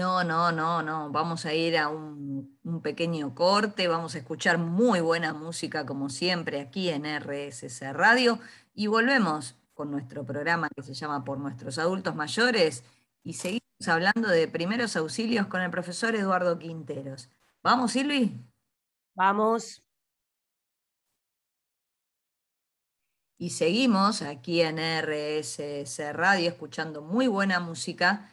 No, 0.00 0.24
no, 0.24 0.50
no, 0.50 0.82
no. 0.82 1.10
Vamos 1.10 1.44
a 1.44 1.52
ir 1.52 1.76
a 1.76 1.90
un, 1.90 2.58
pequeño 2.82 3.34
corte, 3.34 3.86
vamos 3.86 4.14
a 4.14 4.18
escuchar 4.18 4.56
muy 4.56 5.00
buena 5.02 5.34
música 5.34 5.84
como 5.84 6.08
siempre 6.08 6.58
aquí 6.58 6.88
en 6.88 7.04
RSC 7.04 7.92
Radio 7.92 8.38
y 8.74 8.86
volvemos 8.86 9.56
con 9.74 9.90
nuestro 9.90 10.24
programa 10.24 10.70
que 10.74 10.82
se 10.82 10.94
llama 10.94 11.22
Por 11.22 11.38
nuestros 11.38 11.76
adultos 11.76 12.14
mayores 12.14 12.82
y 13.22 13.34
seguimos 13.34 13.86
hablando 13.86 14.30
de 14.30 14.48
primeros 14.48 14.96
auxilios 14.96 15.46
con 15.48 15.60
el 15.60 15.70
profesor 15.70 16.14
Eduardo 16.14 16.58
Quinteros. 16.58 17.28
¿Vamos, 17.62 17.92
Silvi? 17.92 18.40
Vamos. 19.14 19.82
Y 23.36 23.50
seguimos 23.50 24.22
aquí 24.22 24.62
en 24.62 24.78
RSC 24.78 26.14
Radio 26.14 26.48
escuchando 26.48 27.02
muy 27.02 27.26
buena 27.26 27.60
música 27.60 28.30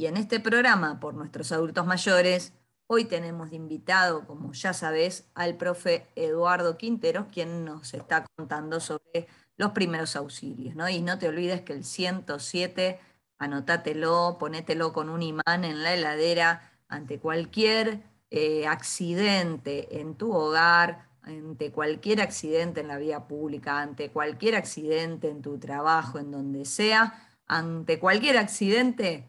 y 0.00 0.06
en 0.06 0.16
este 0.16 0.40
programa, 0.40 0.98
por 0.98 1.12
nuestros 1.12 1.52
adultos 1.52 1.84
mayores, 1.84 2.54
hoy 2.86 3.04
tenemos 3.04 3.50
de 3.50 3.56
invitado, 3.56 4.26
como 4.26 4.54
ya 4.54 4.72
sabes, 4.72 5.28
al 5.34 5.58
profe 5.58 6.06
Eduardo 6.16 6.78
Quinteros, 6.78 7.26
quien 7.30 7.66
nos 7.66 7.92
está 7.92 8.24
contando 8.34 8.80
sobre 8.80 9.28
los 9.58 9.72
primeros 9.72 10.16
auxilios. 10.16 10.74
¿no? 10.74 10.88
Y 10.88 11.02
no 11.02 11.18
te 11.18 11.28
olvides 11.28 11.60
que 11.60 11.74
el 11.74 11.84
107, 11.84 12.98
anótatelo, 13.36 14.38
ponételo 14.40 14.94
con 14.94 15.10
un 15.10 15.20
imán 15.20 15.64
en 15.64 15.82
la 15.82 15.92
heladera 15.92 16.72
ante 16.88 17.18
cualquier 17.18 18.00
eh, 18.30 18.66
accidente 18.66 20.00
en 20.00 20.14
tu 20.14 20.32
hogar, 20.32 21.10
ante 21.20 21.72
cualquier 21.72 22.22
accidente 22.22 22.80
en 22.80 22.88
la 22.88 22.96
vía 22.96 23.28
pública, 23.28 23.82
ante 23.82 24.10
cualquier 24.10 24.56
accidente 24.56 25.28
en 25.28 25.42
tu 25.42 25.58
trabajo, 25.58 26.18
en 26.18 26.30
donde 26.30 26.64
sea, 26.64 27.28
ante 27.46 27.98
cualquier 27.98 28.38
accidente, 28.38 29.26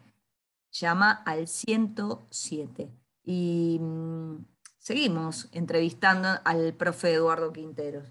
llama 0.72 1.22
al 1.24 1.46
107. 1.46 2.90
Y 3.24 3.78
mm, 3.80 4.44
seguimos 4.78 5.48
entrevistando 5.52 6.28
al 6.44 6.74
profe 6.74 7.12
Eduardo 7.12 7.52
Quinteros. 7.52 8.08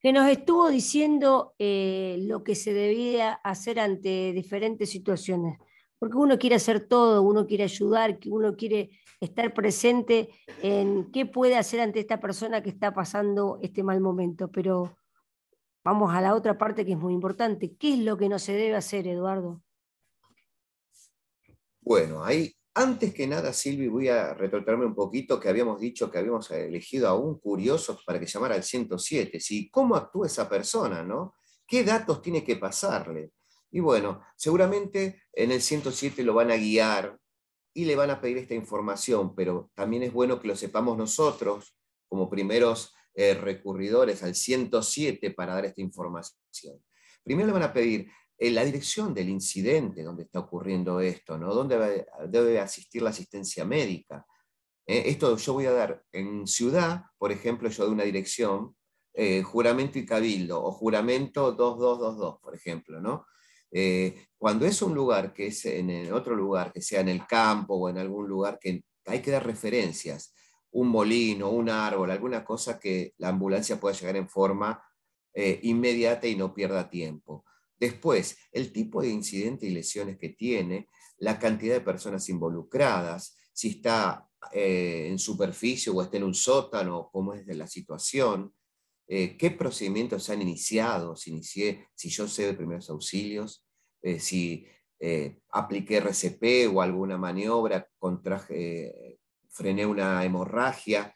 Que 0.00 0.12
nos 0.12 0.28
estuvo 0.28 0.68
diciendo 0.68 1.54
eh, 1.58 2.16
lo 2.22 2.42
que 2.42 2.56
se 2.56 2.74
debía 2.74 3.34
hacer 3.44 3.78
ante 3.78 4.32
diferentes 4.32 4.90
situaciones. 4.90 5.58
Porque 5.98 6.16
uno 6.16 6.36
quiere 6.38 6.56
hacer 6.56 6.88
todo, 6.88 7.22
uno 7.22 7.46
quiere 7.46 7.62
ayudar, 7.62 8.18
uno 8.26 8.56
quiere 8.56 8.90
estar 9.20 9.54
presente 9.54 10.30
en 10.60 11.12
qué 11.12 11.26
puede 11.26 11.56
hacer 11.56 11.80
ante 11.80 12.00
esta 12.00 12.18
persona 12.18 12.60
que 12.60 12.70
está 12.70 12.92
pasando 12.92 13.60
este 13.62 13.84
mal 13.84 14.00
momento. 14.00 14.50
Pero 14.50 14.96
vamos 15.84 16.12
a 16.12 16.20
la 16.20 16.34
otra 16.34 16.58
parte 16.58 16.84
que 16.84 16.92
es 16.92 16.98
muy 16.98 17.14
importante. 17.14 17.76
¿Qué 17.76 17.94
es 17.94 18.00
lo 18.00 18.16
que 18.16 18.28
no 18.28 18.40
se 18.40 18.52
debe 18.54 18.74
hacer, 18.74 19.06
Eduardo? 19.06 19.62
Bueno, 21.84 22.24
ahí, 22.24 22.54
antes 22.74 23.12
que 23.12 23.26
nada, 23.26 23.52
Silvi, 23.52 23.88
voy 23.88 24.08
a 24.08 24.34
retrotraerme 24.34 24.86
un 24.86 24.94
poquito 24.94 25.40
que 25.40 25.48
habíamos 25.48 25.80
dicho 25.80 26.10
que 26.10 26.18
habíamos 26.18 26.48
elegido 26.52 27.08
a 27.08 27.14
un 27.14 27.40
curioso 27.40 27.98
para 28.06 28.20
que 28.20 28.26
llamara 28.26 28.54
al 28.54 28.62
107. 28.62 29.40
Si, 29.40 29.68
¿Cómo 29.68 29.96
actúa 29.96 30.28
esa 30.28 30.48
persona? 30.48 31.02
¿no? 31.02 31.34
¿Qué 31.66 31.82
datos 31.82 32.22
tiene 32.22 32.44
que 32.44 32.56
pasarle? 32.56 33.32
Y 33.72 33.80
bueno, 33.80 34.22
seguramente 34.36 35.24
en 35.32 35.50
el 35.50 35.60
107 35.60 36.22
lo 36.22 36.34
van 36.34 36.52
a 36.52 36.56
guiar 36.56 37.18
y 37.74 37.84
le 37.84 37.96
van 37.96 38.10
a 38.10 38.20
pedir 38.20 38.38
esta 38.38 38.54
información, 38.54 39.34
pero 39.34 39.70
también 39.74 40.04
es 40.04 40.12
bueno 40.12 40.40
que 40.40 40.46
lo 40.48 40.54
sepamos 40.54 40.96
nosotros 40.96 41.76
como 42.06 42.30
primeros 42.30 42.94
eh, 43.14 43.34
recurridores 43.34 44.22
al 44.22 44.36
107 44.36 45.32
para 45.32 45.54
dar 45.54 45.64
esta 45.64 45.80
información. 45.80 46.80
Primero 47.24 47.48
le 47.48 47.52
van 47.54 47.62
a 47.64 47.72
pedir 47.72 48.08
eh, 48.46 48.50
la 48.50 48.64
dirección 48.64 49.14
del 49.14 49.28
incidente 49.28 50.02
donde 50.02 50.24
está 50.24 50.40
ocurriendo 50.40 51.00
esto, 51.00 51.38
¿no? 51.38 51.54
¿Dónde 51.54 52.06
debe, 52.28 52.60
asistir 52.60 53.02
la 53.02 53.10
asistencia 53.10 53.64
médica? 53.64 54.26
Eh, 54.86 55.04
esto 55.06 55.36
yo 55.36 55.52
voy 55.52 55.66
a 55.66 55.72
dar 55.72 56.02
en 56.12 56.46
ciudad, 56.46 57.04
por 57.18 57.32
ejemplo, 57.32 57.68
yo 57.68 57.84
doy 57.84 57.92
una 57.92 58.04
dirección, 58.04 58.76
juramento 59.44 59.98
y 59.98 60.06
cabildo, 60.06 60.64
o 60.64 60.72
juramento 60.72 61.52
2222, 61.52 62.40
por 62.40 62.54
ejemplo, 62.54 62.98
¿no? 62.98 63.26
Eh, 63.70 64.26
cuando 64.36 64.66
es 64.66 64.82
un 64.82 64.94
lugar 64.94 65.32
que 65.32 65.46
es 65.46 65.64
en 65.64 66.12
otro 66.12 66.36
lugar, 66.36 66.72
que 66.72 66.82
sea 66.82 67.00
en 67.00 67.08
el 67.08 67.26
campo 67.26 67.74
o 67.74 67.88
en 67.88 67.96
algún 67.98 68.28
lugar 68.28 68.58
que 68.58 68.84
hay 69.06 69.22
que 69.22 69.30
dar 69.30 69.46
referencias, 69.46 70.34
un 70.72 70.88
molino, 70.88 71.50
un 71.50 71.70
árbol, 71.70 72.10
alguna 72.10 72.44
cosa 72.44 72.78
que 72.78 73.14
la 73.18 73.28
ambulancia 73.28 73.80
pueda 73.80 73.94
llegar 73.94 74.16
en 74.16 74.28
forma 74.28 74.82
eh, 75.34 75.60
inmediata 75.62 76.26
y 76.26 76.36
no 76.36 76.52
pierda 76.52 76.90
tiempo. 76.90 77.44
Después, 77.82 78.38
el 78.52 78.72
tipo 78.72 79.02
de 79.02 79.08
incidente 79.08 79.66
y 79.66 79.70
lesiones 79.70 80.16
que 80.16 80.28
tiene, 80.28 80.88
la 81.18 81.40
cantidad 81.40 81.74
de 81.74 81.80
personas 81.80 82.28
involucradas, 82.28 83.36
si 83.52 83.70
está 83.70 84.30
eh, 84.52 85.08
en 85.10 85.18
superficie 85.18 85.90
o 85.90 86.00
está 86.00 86.16
en 86.16 86.22
un 86.22 86.32
sótano, 86.32 87.10
cómo 87.12 87.34
es 87.34 87.44
la 87.44 87.66
situación, 87.66 88.54
eh, 89.08 89.36
qué 89.36 89.50
procedimientos 89.50 90.22
se 90.22 90.32
han 90.32 90.42
iniciado, 90.42 91.16
si, 91.16 91.32
inicié, 91.32 91.88
si 91.92 92.08
yo 92.08 92.28
sé 92.28 92.46
de 92.46 92.54
primeros 92.54 92.88
auxilios, 92.88 93.66
eh, 94.00 94.20
si 94.20 94.64
apliqué 95.48 95.96
RCP 95.96 96.72
o 96.72 96.80
alguna 96.80 97.18
maniobra, 97.18 97.84
frené 99.48 99.84
una 99.84 100.24
hemorragia, 100.24 101.12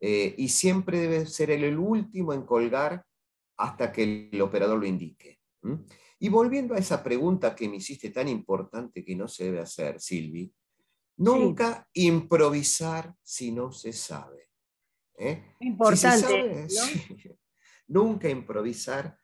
y 0.00 0.48
siempre 0.48 0.98
debe 0.98 1.26
ser 1.26 1.52
el, 1.52 1.78
último 1.78 2.32
en 2.32 2.42
colgar 2.42 3.06
hasta 3.56 3.92
que 3.92 4.30
el 4.32 4.40
operador 4.42 4.80
lo 4.80 4.86
indique. 4.86 5.41
Y 6.18 6.28
volviendo 6.28 6.74
a 6.74 6.78
esa 6.78 7.02
pregunta 7.02 7.54
que 7.54 7.68
me 7.68 7.76
hiciste 7.76 8.10
tan 8.10 8.28
importante 8.28 9.04
que 9.04 9.16
no 9.16 9.26
se 9.26 9.44
debe 9.44 9.60
hacer, 9.60 10.00
Silvi, 10.00 10.52
nunca 11.16 11.88
improvisar 11.94 13.14
si 13.22 13.52
no 13.52 13.72
se 13.72 13.92
sabe. 13.92 14.50
¿eh? 15.16 15.56
Importante. 15.60 16.66
nunca 17.88 18.28
improvisar. 18.28 19.18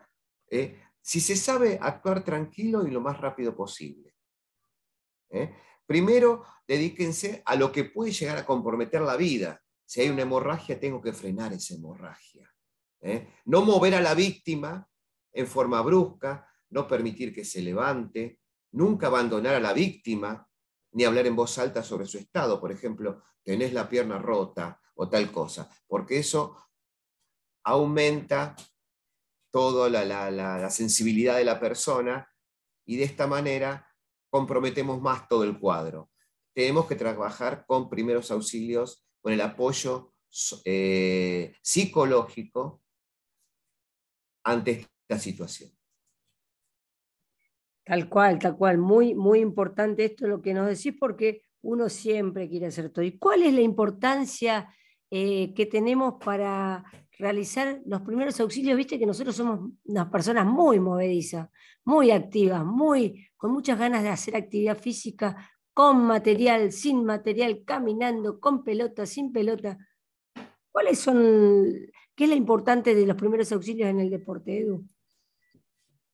¿eh? 0.50 0.80
Si 1.00 1.20
se 1.20 1.36
sabe 1.36 1.78
actuar 1.80 2.24
tranquilo 2.24 2.86
y 2.86 2.90
lo 2.90 3.00
más 3.00 3.20
rápido 3.20 3.54
posible. 3.56 4.14
¿eh? 5.30 5.54
Primero, 5.86 6.44
dedíquense 6.66 7.42
a 7.46 7.56
lo 7.56 7.72
que 7.72 7.84
puede 7.84 8.12
llegar 8.12 8.38
a 8.38 8.46
comprometer 8.46 9.00
la 9.02 9.16
vida. 9.16 9.62
Si 9.86 10.00
hay 10.00 10.10
una 10.10 10.22
hemorragia, 10.22 10.78
tengo 10.78 11.00
que 11.00 11.12
frenar 11.12 11.52
esa 11.52 11.74
hemorragia. 11.74 12.52
No 13.44 13.62
mover 13.62 13.94
a 13.94 14.00
la 14.00 14.14
víctima 14.14 14.86
en 15.32 15.46
forma 15.46 15.80
brusca, 15.82 16.48
no 16.70 16.86
permitir 16.86 17.34
que 17.34 17.44
se 17.44 17.62
levante, 17.62 18.40
nunca 18.72 19.06
abandonar 19.06 19.54
a 19.54 19.60
la 19.60 19.72
víctima, 19.72 20.48
ni 20.92 21.04
hablar 21.04 21.26
en 21.26 21.36
voz 21.36 21.58
alta 21.58 21.82
sobre 21.82 22.06
su 22.06 22.18
estado. 22.18 22.60
Por 22.60 22.72
ejemplo, 22.72 23.22
tenés 23.42 23.72
la 23.72 23.88
pierna 23.88 24.18
rota, 24.18 24.80
o 25.00 25.08
tal 25.08 25.30
cosa, 25.30 25.70
porque 25.86 26.18
eso 26.18 26.56
aumenta 27.64 28.56
toda 29.50 29.88
la, 29.88 30.70
sensibilidad 30.70 31.36
de 31.36 31.44
la 31.44 31.60
persona 31.60 32.28
y 32.84 32.96
de 32.96 33.04
esta 33.04 33.26
manera 33.28 33.86
comprometemos 34.28 35.00
más 35.00 35.28
todo 35.28 35.44
el 35.44 35.58
cuadro. 35.58 36.10
Tenemos 36.52 36.86
que 36.86 36.96
trabajar 36.96 37.64
con 37.64 37.88
primeros 37.88 38.32
auxilios, 38.32 39.06
con 39.20 39.32
el 39.32 39.40
apoyo 39.40 40.12
eh, 40.64 41.54
psicológico 41.62 42.82
ante 44.44 44.88
esta 45.08 45.18
situación. 45.18 45.70
Tal 47.84 48.08
cual, 48.08 48.38
tal 48.38 48.56
cual. 48.56 48.78
Muy, 48.78 49.14
muy 49.14 49.40
importante 49.40 50.04
esto 50.04 50.26
lo 50.26 50.42
que 50.42 50.52
nos 50.52 50.66
decís 50.66 50.94
porque 50.98 51.42
uno 51.62 51.88
siempre 51.88 52.48
quiere 52.48 52.66
hacer 52.66 52.90
todo. 52.90 53.04
¿Y 53.04 53.18
cuál 53.18 53.42
es 53.42 53.54
la 53.54 53.62
importancia 53.62 54.68
eh, 55.10 55.54
que 55.54 55.64
tenemos 55.64 56.22
para 56.22 56.84
realizar 57.18 57.80
los 57.86 58.02
primeros 58.02 58.38
auxilios, 58.40 58.76
viste 58.76 58.98
que 58.98 59.06
nosotros 59.06 59.34
somos 59.34 59.72
unas 59.84 60.08
personas 60.08 60.46
muy 60.46 60.78
movedizas, 60.78 61.48
muy 61.84 62.10
activas, 62.10 62.64
muy, 62.64 63.26
con 63.36 63.52
muchas 63.52 63.78
ganas 63.78 64.02
de 64.02 64.10
hacer 64.10 64.36
actividad 64.36 64.78
física, 64.78 65.50
con 65.72 66.04
material, 66.04 66.72
sin 66.72 67.04
material, 67.04 67.62
caminando, 67.64 68.38
con 68.38 68.62
pelota, 68.62 69.06
sin 69.06 69.32
pelota. 69.32 69.78
¿Cuáles 70.70 70.98
son, 70.98 71.72
qué 72.14 72.24
es 72.24 72.30
lo 72.30 72.36
importante 72.36 72.94
de 72.94 73.06
los 73.06 73.16
primeros 73.16 73.50
auxilios 73.50 73.88
en 73.88 74.00
el 74.00 74.10
deporte, 74.10 74.58
Edu? 74.58 74.86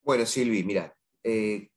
Bueno, 0.04 0.26
Silvi, 0.26 0.62
mira, 0.64 0.94
eh, 1.22 1.70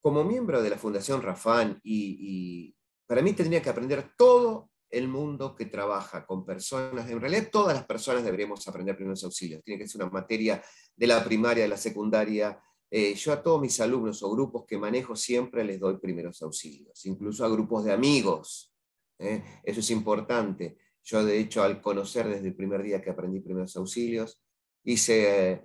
como 0.00 0.24
miembro 0.24 0.62
de 0.62 0.70
la 0.70 0.78
Fundación 0.78 1.20
Rafán, 1.20 1.78
y, 1.82 2.74
para 3.06 3.20
mí 3.20 3.34
tendría 3.34 3.60
que 3.60 3.68
aprender 3.68 4.12
todo 4.16 4.70
el 4.88 5.08
mundo 5.08 5.54
que 5.54 5.66
trabaja 5.66 6.24
con 6.24 6.46
personas, 6.46 7.10
en 7.10 7.20
realidad 7.20 7.50
todas 7.52 7.76
las 7.76 7.84
personas 7.84 8.24
deberíamos 8.24 8.66
aprender 8.66 8.96
primeros 8.96 9.22
auxilios, 9.24 9.62
tiene 9.62 9.78
que 9.78 9.86
ser 9.86 10.00
una 10.00 10.10
materia 10.10 10.62
de 10.96 11.06
la 11.06 11.22
primaria, 11.22 11.64
de 11.64 11.68
la 11.68 11.76
secundaria. 11.76 12.58
Eh, 12.90 13.14
yo 13.14 13.32
a 13.32 13.42
todos 13.42 13.60
mis 13.60 13.78
alumnos 13.78 14.22
o 14.22 14.30
grupos 14.30 14.64
que 14.66 14.78
manejo 14.78 15.14
siempre 15.14 15.62
les 15.62 15.78
doy 15.78 15.98
primeros 15.98 16.40
auxilios, 16.40 17.04
incluso 17.04 17.44
a 17.44 17.48
grupos 17.50 17.84
de 17.84 17.92
amigos. 17.92 18.72
¿eh? 19.18 19.44
Eso 19.62 19.80
es 19.80 19.90
importante. 19.90 20.78
Yo 21.04 21.22
de 21.24 21.38
hecho 21.38 21.62
al 21.62 21.82
conocer 21.82 22.26
desde 22.26 22.48
el 22.48 22.56
primer 22.56 22.82
día 22.82 23.02
que 23.02 23.10
aprendí 23.10 23.40
primeros 23.40 23.76
auxilios, 23.76 24.42
hice 24.82 25.62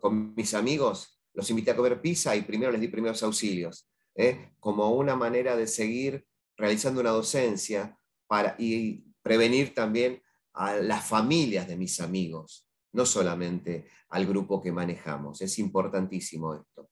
con 0.00 0.34
mis 0.34 0.52
amigos, 0.52 1.17
los 1.38 1.48
invité 1.50 1.70
a 1.70 1.76
comer 1.76 2.00
pizza 2.00 2.34
y 2.34 2.42
primero 2.42 2.72
les 2.72 2.80
di 2.80 2.88
primeros 2.88 3.22
auxilios, 3.22 3.88
como 4.58 4.90
una 4.90 5.14
manera 5.14 5.54
de 5.54 5.68
seguir 5.68 6.26
realizando 6.56 7.00
una 7.00 7.10
docencia 7.10 7.96
para, 8.26 8.56
y 8.58 9.04
prevenir 9.22 9.72
también 9.72 10.20
a 10.54 10.74
las 10.78 11.06
familias 11.06 11.68
de 11.68 11.76
mis 11.76 12.00
amigos, 12.00 12.66
no 12.92 13.06
solamente 13.06 13.86
al 14.08 14.26
grupo 14.26 14.60
que 14.60 14.72
manejamos. 14.72 15.40
Es 15.40 15.60
importantísimo 15.60 16.56
esto. 16.56 16.90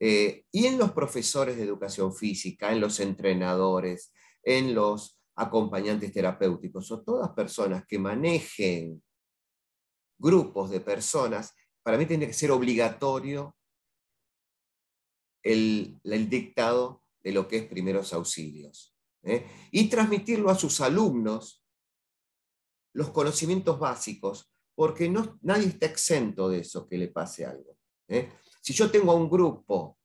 Eh, 0.00 0.46
y 0.50 0.64
en 0.64 0.78
los 0.78 0.92
profesores 0.92 1.58
de 1.58 1.64
educación 1.64 2.14
física, 2.14 2.72
en 2.72 2.80
los 2.80 3.00
entrenadores, 3.00 4.14
en 4.42 4.74
los 4.74 5.20
acompañantes 5.36 6.10
terapéuticos 6.10 6.90
o 6.90 7.02
todas 7.02 7.28
personas 7.32 7.84
que 7.86 7.98
manejen 7.98 9.02
grupos 10.18 10.70
de 10.70 10.80
personas, 10.80 11.54
para 11.82 11.98
mí 11.98 12.06
tiene 12.06 12.26
que 12.26 12.32
ser 12.32 12.50
obligatorio 12.50 13.54
el, 15.44 16.00
el 16.02 16.28
dictado 16.28 17.04
de 17.22 17.32
lo 17.32 17.46
que 17.46 17.58
es 17.58 17.64
primeros 17.66 18.12
auxilios. 18.12 18.94
¿eh? 19.24 19.46
y 19.70 19.88
transmitirlo 19.88 20.50
a 20.50 20.54
sus 20.54 20.80
alumnos 20.80 21.62
los 22.92 23.10
conocimientos 23.10 23.78
básicos, 23.78 24.52
porque 24.74 25.08
no, 25.08 25.38
nadie 25.42 25.66
está 25.66 25.86
exento 25.86 26.48
de 26.48 26.60
eso, 26.60 26.86
que 26.86 26.96
le 26.96 27.08
pase 27.08 27.44
algo. 27.44 27.76
¿eh? 28.06 28.30
Si 28.62 28.72
yo 28.72 28.88
tengo 28.90 29.10
a 29.10 29.16
un 29.16 29.28
grupo 29.28 29.98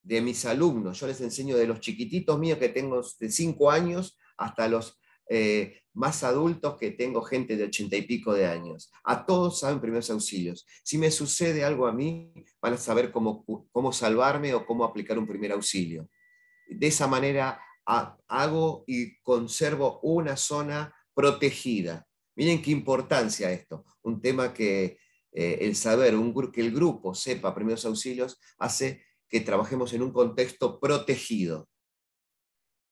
de 0.00 0.20
mis 0.20 0.44
alumnos, 0.44 1.00
yo 1.00 1.08
les 1.08 1.20
enseño 1.20 1.56
de 1.56 1.66
los 1.66 1.80
chiquititos 1.80 2.38
míos 2.38 2.58
que 2.58 2.68
tengo 2.68 3.02
de 3.18 3.30
5 3.30 3.70
años 3.70 4.16
hasta 4.36 4.68
los 4.68 4.96
eh, 5.28 5.80
más 5.94 6.22
adultos 6.22 6.76
que 6.76 6.90
tengo 6.90 7.22
gente 7.22 7.56
de 7.56 7.64
ochenta 7.64 7.96
y 7.96 8.02
pico 8.02 8.34
de 8.34 8.46
años. 8.46 8.90
A 9.04 9.24
todos 9.24 9.60
saben 9.60 9.80
primeros 9.80 10.10
auxilios. 10.10 10.66
Si 10.84 10.98
me 10.98 11.10
sucede 11.10 11.64
algo 11.64 11.86
a 11.86 11.92
mí, 11.92 12.32
van 12.60 12.74
a 12.74 12.76
saber 12.78 13.10
cómo, 13.10 13.44
cómo 13.72 13.92
salvarme 13.92 14.52
o 14.54 14.66
cómo 14.66 14.84
aplicar 14.84 15.18
un 15.18 15.26
primer 15.26 15.52
auxilio. 15.52 16.08
De 16.68 16.86
esa 16.86 17.06
manera 17.06 17.60
hago 18.28 18.84
y 18.86 19.16
conservo 19.22 20.00
una 20.02 20.36
zona 20.36 20.92
protegida. 21.14 22.06
Miren 22.34 22.60
qué 22.60 22.72
importancia 22.72 23.50
esto, 23.50 23.84
un 24.02 24.20
tema 24.20 24.52
que 24.52 24.98
eh, 25.32 25.58
el 25.60 25.76
saber, 25.76 26.14
un, 26.16 26.34
que 26.52 26.60
el 26.60 26.72
grupo 26.72 27.14
sepa 27.14 27.54
primeros 27.54 27.84
auxilios, 27.86 28.38
hace 28.58 29.04
que 29.28 29.40
trabajemos 29.40 29.92
en 29.92 30.02
un 30.02 30.12
contexto 30.12 30.78
protegido. 30.78 31.68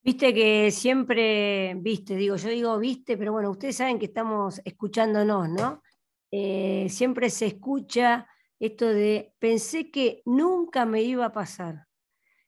Viste 0.05 0.35
que 0.35 0.71
siempre, 0.71 1.75
viste, 1.77 2.14
digo, 2.14 2.37
yo 2.37 2.51
digo 2.51 2.79
viste, 2.79 3.17
pero 3.17 3.33
bueno, 3.33 3.51
ustedes 3.51 3.77
saben 3.77 3.99
que 3.99 4.05
estamos 4.07 4.61
escuchándonos, 4.64 5.49
¿no? 5.49 5.83
Eh, 6.31 6.88
siempre 6.90 7.31
se 7.31 7.47
escucha 7.47 8.29
esto 8.59 8.87
de 8.87 9.33
pensé 9.38 9.90
que 9.90 10.21
nunca 10.27 10.85
me 10.85 11.03
iba 11.03 11.25
a 11.27 11.33
pasar. 11.33 11.87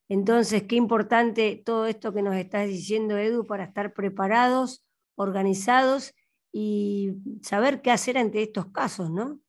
Entonces, 0.09 0.65
qué 0.65 0.77
importante 0.77 1.63
todo 1.65 1.87
esto 1.87 2.13
que 2.13 2.23
nos 2.23 2.37
estás 2.37 2.69
diciendo, 2.69 3.19
Edu, 3.19 3.47
para 3.47 3.65
estar 3.65 3.95
preparados, 3.95 4.85
organizados 5.17 6.15
y 6.53 7.15
saber 7.43 7.83
qué 7.83 7.91
hacer 7.91 8.19
ante 8.19 8.43
estos 8.43 8.67
casos, 8.67 9.11
¿no? 9.11 9.41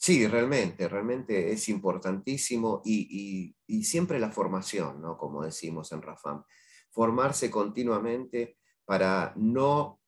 Sí, 0.00 0.28
realmente, 0.28 0.88
realmente 0.88 1.52
es 1.52 1.68
importantísimo 1.68 2.82
y, 2.84 3.56
siempre 3.82 4.20
la 4.20 4.30
formación, 4.30 5.02
¿no? 5.02 5.18
Como 5.18 5.42
decimos 5.42 5.90
en 5.90 6.02
Rafam, 6.02 6.44
formarse 6.90 7.50
continuamente 7.50 8.58
para 8.84 9.32
no 9.36 10.00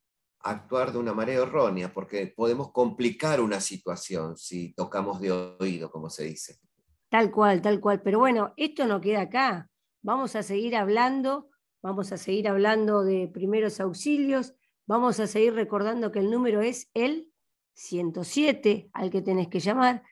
actuar 0.43 0.93
de 0.93 0.99
una 0.99 1.13
manera 1.13 1.43
errónea, 1.43 1.93
porque 1.93 2.29
podemos 2.29 2.71
complicar 2.71 3.41
una 3.41 3.61
situación 3.61 4.37
si 4.37 4.73
tocamos 4.75 5.21
de 5.21 5.33
oído, 5.33 5.91
como 5.91 6.09
se 6.09 6.25
dice. 6.25 6.61
Tal 7.09 7.33
cual, 7.33 7.61
tal 7.61 7.81
cual. 7.81 8.01
Pero 8.01 8.21
bueno, 8.21 8.55
esto 8.57 8.87
no 8.87 9.01
queda 9.01 9.23
acá. 9.23 9.69
Vamos 10.03 10.37
a 10.37 10.45
seguir 10.45 10.77
hablando, 10.77 11.51
vamos 11.83 12.13
a 12.13 12.17
seguir 12.17 12.49
hablando 12.49 13.03
de 13.03 13.27
primeros 13.27 13.81
auxilios, 13.81 14.55
vamos 14.87 15.19
a 15.19 15.27
seguir 15.27 15.55
recordando 15.55 16.13
que 16.13 16.21
el 16.21 16.31
número 16.31 16.63
es 16.63 16.89
el 16.95 17.31
107 17.75 18.91
al 18.93 19.11
que 19.11 19.23
tenés 19.23 19.49
que 19.49 19.61
llamar. 19.61 20.03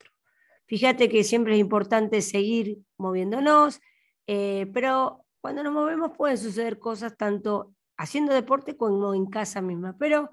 Fíjate 0.71 1.09
que 1.09 1.25
siempre 1.25 1.55
es 1.55 1.59
importante 1.59 2.23
seguir 2.23 2.79
moviéndonos, 2.97 3.81
eh, 4.29 4.71
pero 4.73 5.27
cuando 5.41 5.65
nos 5.65 5.73
movemos 5.73 6.13
pueden 6.17 6.39
suceder 6.39 6.79
cosas 6.79 7.17
tanto 7.17 7.75
haciendo 7.97 8.33
deporte 8.33 8.77
como 8.77 9.13
en 9.13 9.27
casa 9.27 9.61
misma. 9.63 9.97
Pero 9.99 10.31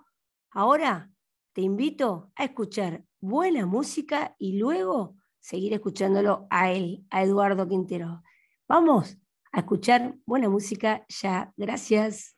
ahora 0.52 1.10
te 1.54 1.62
invito 1.62 2.32
a 2.36 2.43
escuchar 2.43 3.04
buena 3.19 3.65
música 3.65 4.36
y 4.38 4.60
luego 4.60 5.15
seguir 5.39 5.73
escuchándolo 5.73 6.45
a 6.52 6.71
él, 6.71 7.04
a 7.10 7.23
Eduardo 7.23 7.67
Quintero. 7.67 8.21
Vamos 8.67 9.17
a 9.52 9.62
escuchar 9.62 10.19
buena 10.28 10.50
música 10.50 11.04
ya. 11.10 11.52
Gracias. 11.58 12.38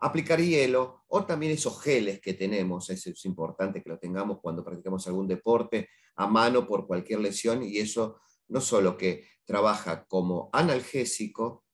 aplicar 0.00 0.40
hielo 0.40 0.97
o 1.08 1.24
también 1.24 1.52
esos 1.52 1.80
geles 1.82 2.20
que 2.20 2.34
tenemos, 2.34 2.90
es, 2.90 3.24
importante 3.24 3.82
que 3.82 3.88
lo 3.88 3.98
tengamos 3.98 4.40
cuando 4.40 4.64
practicamos 4.64 5.06
algún 5.06 5.26
deporte 5.26 5.88
a 6.16 6.26
mano 6.26 6.66
por 6.66 6.86
cualquier 6.86 7.20
lesión 7.20 7.62
y 7.62 7.78
eso 7.78 8.20
no 8.48 8.60
solo 8.60 8.96
que 8.96 9.26
trabaja 9.44 10.06
como 10.06 10.50
analgésico, 10.52 11.64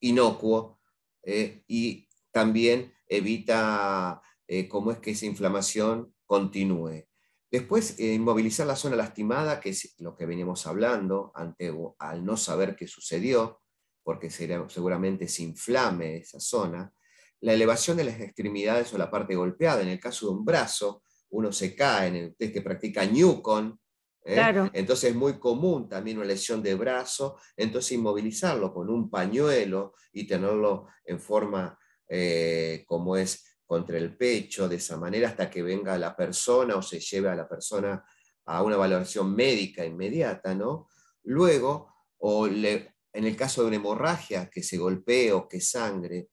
inocuo, 0.00 0.80
eh, 1.22 1.62
y 1.66 2.08
también 2.30 2.92
evita 3.06 4.22
eh, 4.46 4.68
cómo 4.68 4.92
es 4.92 4.98
que 4.98 5.12
esa 5.12 5.26
inflamación 5.26 6.14
continúe. 6.26 7.06
Después, 7.50 7.98
eh, 7.98 8.14
inmovilizar 8.14 8.66
la 8.66 8.76
zona 8.76 8.96
lastimada, 8.96 9.60
que 9.60 9.70
es 9.70 9.94
lo 9.98 10.16
que 10.16 10.26
venimos 10.26 10.66
hablando, 10.66 11.32
ante, 11.34 11.74
al 11.98 12.24
no 12.24 12.36
saber 12.36 12.76
qué 12.76 12.86
sucedió, 12.86 13.60
porque 14.02 14.30
seguramente 14.30 15.28
se 15.28 15.42
inflame 15.42 16.18
esa 16.18 16.40
zona 16.40 16.92
la 17.40 17.52
elevación 17.52 17.96
de 17.96 18.04
las 18.04 18.20
extremidades 18.20 18.92
o 18.92 18.98
la 18.98 19.10
parte 19.10 19.34
golpeada. 19.34 19.82
En 19.82 19.88
el 19.88 20.00
caso 20.00 20.26
de 20.26 20.32
un 20.32 20.44
brazo, 20.44 21.02
uno 21.30 21.52
se 21.52 21.74
cae, 21.74 22.08
en 22.08 22.16
el 22.16 22.36
test 22.36 22.52
que 22.52 22.62
practica 22.62 23.04
Newcon, 23.04 23.78
¿eh? 24.24 24.70
entonces 24.72 25.10
es 25.10 25.16
muy 25.16 25.38
común 25.38 25.88
también 25.88 26.18
una 26.18 26.26
lesión 26.26 26.62
de 26.62 26.74
brazo, 26.74 27.38
entonces 27.56 27.92
inmovilizarlo 27.92 28.72
con 28.72 28.90
un 28.90 29.08
pañuelo 29.08 29.94
y 30.12 30.26
tenerlo 30.26 30.88
en 31.04 31.20
forma 31.20 31.78
eh, 32.08 32.84
como 32.86 33.16
es 33.16 33.58
contra 33.64 33.96
el 33.98 34.16
pecho, 34.16 34.68
de 34.68 34.76
esa 34.76 34.96
manera 34.96 35.28
hasta 35.28 35.48
que 35.48 35.62
venga 35.62 35.96
la 35.96 36.16
persona 36.16 36.74
o 36.74 36.82
se 36.82 36.98
lleve 36.98 37.28
a 37.28 37.36
la 37.36 37.48
persona 37.48 38.04
a 38.46 38.62
una 38.64 38.76
valoración 38.76 39.32
médica 39.32 39.84
inmediata, 39.84 40.56
¿no? 40.56 40.88
Luego, 41.22 41.94
o 42.18 42.48
en 42.48 42.90
el 43.12 43.36
caso 43.36 43.62
de 43.62 43.68
una 43.68 43.76
hemorragia, 43.76 44.50
que 44.50 44.64
se 44.64 44.76
golpee 44.76 45.30
o 45.30 45.46
que 45.48 45.60
sangre, 45.60 46.30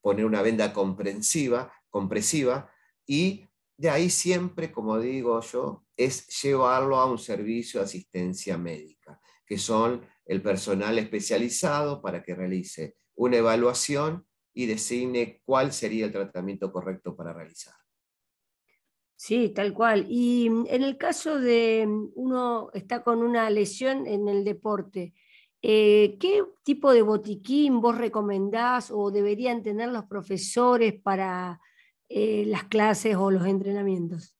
poner 0.00 0.24
una 0.24 0.42
venda 0.42 0.72
comprensiva, 0.72 1.72
compresiva 1.88 2.70
y 3.06 3.46
de 3.76 3.88
ahí 3.88 4.10
siempre, 4.10 4.70
como 4.70 4.98
digo 4.98 5.40
yo, 5.40 5.86
es 5.96 6.26
llevarlo 6.42 6.96
a 6.96 7.10
un 7.10 7.18
servicio 7.18 7.80
de 7.80 7.86
asistencia 7.86 8.58
médica, 8.58 9.20
que 9.46 9.56
son 9.56 10.06
el 10.26 10.42
personal 10.42 10.98
especializado 10.98 12.02
para 12.02 12.22
que 12.22 12.34
realice 12.34 12.96
una 13.14 13.38
evaluación 13.38 14.26
y 14.52 14.66
designe 14.66 15.40
cuál 15.44 15.72
sería 15.72 16.06
el 16.06 16.12
tratamiento 16.12 16.70
correcto 16.70 17.16
para 17.16 17.32
realizar. 17.32 17.74
Sí, 19.16 19.50
tal 19.50 19.74
cual. 19.74 20.06
Y 20.08 20.46
en 20.46 20.82
el 20.82 20.96
caso 20.96 21.38
de 21.38 21.86
uno 22.14 22.70
está 22.72 23.02
con 23.02 23.22
una 23.22 23.50
lesión 23.50 24.06
en 24.06 24.28
el 24.28 24.44
deporte, 24.44 25.14
eh, 25.62 26.16
¿Qué 26.18 26.42
tipo 26.62 26.92
de 26.92 27.02
botiquín 27.02 27.80
vos 27.80 27.98
recomendás 27.98 28.90
o 28.90 29.10
deberían 29.10 29.62
tener 29.62 29.90
los 29.90 30.04
profesores 30.06 31.00
para 31.00 31.60
eh, 32.08 32.44
las 32.46 32.64
clases 32.64 33.16
o 33.16 33.30
los 33.30 33.46
entrenamientos? 33.46 34.36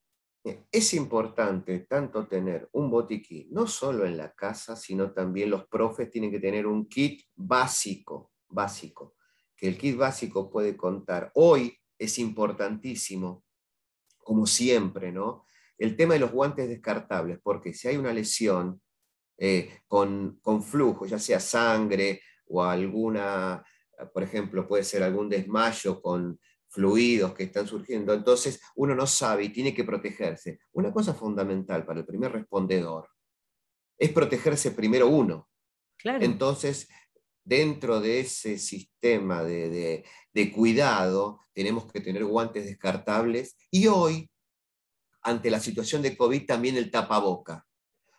Es 0.73 0.95
importante 0.95 1.81
tanto 1.81 2.27
tener 2.27 2.69
un 2.73 2.91
botiquín, 2.91 3.49
no 3.51 3.67
solo 3.67 4.07
en 4.07 4.17
la 4.17 4.33
casa, 4.33 4.75
sino 4.75 5.13
también 5.13 5.51
los 5.51 5.67
profes 5.67 6.11
tienen 6.11 6.31
que 6.31 6.41
tener 6.41 6.67
un 6.67 6.89
kit 6.89 7.23
básico, 7.37 8.33
básico, 8.49 9.17
que 9.55 9.69
el 9.69 9.77
kit 9.77 9.99
básico 9.99 10.51
puede 10.51 10.79
contar. 10.79 11.31
Hoy 11.35 11.77
es 11.99 12.19
importantísimo, 12.19 13.45
como 14.17 14.47
siempre, 14.47 15.13
¿no? 15.13 15.45
el 15.81 15.97
tema 15.97 16.15
de 16.15 16.21
los 16.21 16.31
guantes 16.31 16.69
descartables, 16.69 17.39
porque 17.43 17.73
si 17.73 17.89
hay 17.89 17.97
una 17.97 18.13
lesión 18.13 18.81
eh, 19.41 19.81
con, 19.89 20.39
con 20.43 20.63
flujo, 20.63 21.07
ya 21.07 21.19
sea 21.19 21.41
sangre 21.41 22.21
o 22.47 22.63
alguna, 22.63 23.65
por 24.13 24.23
ejemplo, 24.23 24.69
puede 24.69 24.85
ser 24.85 25.03
algún 25.03 25.29
desmayo 25.29 26.01
con 26.01 26.39
fluidos 26.69 27.35
que 27.35 27.45
están 27.45 27.67
surgiendo, 27.67 28.15
entonces 28.15 28.61
uno 28.77 28.95
no 28.95 29.07
sabe 29.07 29.45
y 29.45 29.49
tiene 29.49 29.75
que 29.75 29.83
protegerse. 29.83 30.61
Una 30.73 30.93
cosa 30.93 31.15
fundamental 31.15 31.85
para 31.85 32.01
el 32.01 32.07
primer 32.07 32.33
respondedor 32.33 33.09
es 33.99 34.13
protegerse 34.13 34.71
primero 34.71 35.09
uno. 35.09 35.49
Entonces, 36.05 36.89
dentro 37.45 38.01
de 38.01 38.21
ese 38.21 38.59
sistema 38.59 39.43
de, 39.43 40.05
cuidado, 40.55 41.41
tenemos 41.53 41.91
que 41.91 42.01
tener 42.01 42.25
guantes 42.25 42.65
descartables 42.65 43.57
y 43.71 43.87
hoy, 43.87 44.31
ante 45.23 45.51
la 45.51 45.61
situación 45.61 46.03
de 46.03 46.17
COVID, 46.17 46.47
también 46.47 46.77
el 46.77 46.91
tapaboca. 46.91 47.67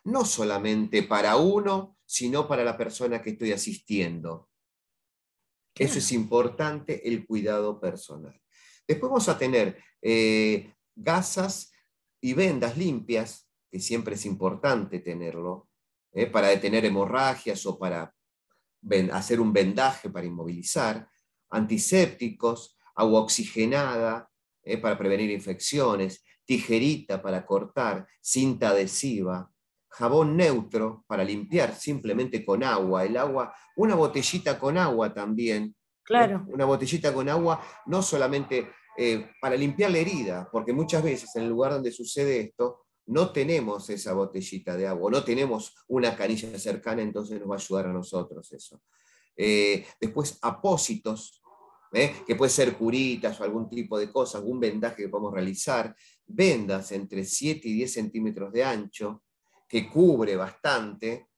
No 0.04 0.24
solamente 0.24 1.02
para 1.02 1.36
uno, 1.36 1.96
sino 2.04 2.46
para 2.48 2.64
la 2.64 2.76
persona 2.76 3.22
que 3.22 3.30
estoy 3.30 3.52
asistiendo. 3.52 4.50
Eso 5.74 5.98
es 5.98 6.12
importante, 6.12 7.08
el 7.08 7.26
cuidado 7.26 7.80
personal. 7.80 8.38
Después 8.86 9.10
vamos 9.10 9.28
a 9.28 9.38
tener 9.38 9.82
eh, 10.02 10.74
gasas 10.94 11.72
y 12.20 12.34
vendas 12.34 12.76
limpias, 12.76 13.48
que 13.70 13.80
siempre 13.80 14.16
es 14.16 14.26
importante 14.26 14.98
tenerlo, 14.98 15.68
eh, 16.12 16.26
para 16.26 16.48
detener 16.48 16.84
hemorragias 16.84 17.64
o 17.64 17.78
para 17.78 18.14
hacer 19.12 19.40
un 19.40 19.52
vendaje 19.52 20.10
para 20.10 20.26
inmovilizar, 20.26 21.08
antisépticos, 21.50 22.76
agua 22.94 23.20
oxigenada 23.20 24.28
eh, 24.62 24.78
para 24.78 24.98
prevenir 24.98 25.30
infecciones, 25.30 26.24
tijerita 26.44 27.22
para 27.22 27.46
cortar, 27.46 28.06
cinta 28.20 28.70
adhesiva, 28.70 29.51
jabón 29.92 30.36
neutro 30.36 31.04
para 31.06 31.22
limpiar 31.22 31.74
simplemente 31.74 32.44
con 32.44 32.64
agua, 32.64 33.04
el 33.04 33.16
agua, 33.16 33.54
una 33.76 33.94
botellita 33.94 34.58
con 34.58 34.78
agua 34.78 35.12
también. 35.12 35.74
Claro. 36.02 36.44
Una 36.48 36.64
botellita 36.64 37.12
con 37.14 37.28
agua, 37.28 37.62
no 37.86 38.02
solamente 38.02 38.70
eh, 38.96 39.30
para 39.40 39.56
limpiar 39.56 39.90
la 39.90 39.98
herida, 39.98 40.48
porque 40.50 40.72
muchas 40.72 41.02
veces 41.02 41.34
en 41.36 41.44
el 41.44 41.50
lugar 41.50 41.72
donde 41.72 41.92
sucede 41.92 42.40
esto, 42.40 42.80
no 43.06 43.32
tenemos 43.32 43.88
esa 43.90 44.12
botellita 44.12 44.76
de 44.76 44.86
agua, 44.86 45.10
no 45.10 45.24
tenemos 45.24 45.74
una 45.88 46.16
canilla 46.16 46.58
cercana, 46.58 47.02
entonces 47.02 47.38
nos 47.38 47.50
va 47.50 47.54
a 47.54 47.58
ayudar 47.58 47.86
a 47.86 47.92
nosotros 47.92 48.50
eso. 48.52 48.80
Eh, 49.36 49.86
después, 50.00 50.38
apósitos, 50.42 51.42
¿eh? 51.92 52.14
que 52.26 52.36
puede 52.36 52.50
ser 52.50 52.76
curitas 52.76 53.40
o 53.40 53.44
algún 53.44 53.68
tipo 53.68 53.98
de 53.98 54.10
cosa, 54.10 54.38
algún 54.38 54.60
vendaje 54.60 55.02
que 55.02 55.08
podemos 55.08 55.32
realizar, 55.32 55.94
vendas 56.26 56.92
entre 56.92 57.24
7 57.24 57.68
y 57.68 57.72
10 57.74 57.92
centímetros 57.92 58.52
de 58.52 58.64
ancho, 58.64 59.22
que 59.72 59.88
cubre 59.88 60.36
bastante, 60.36 61.30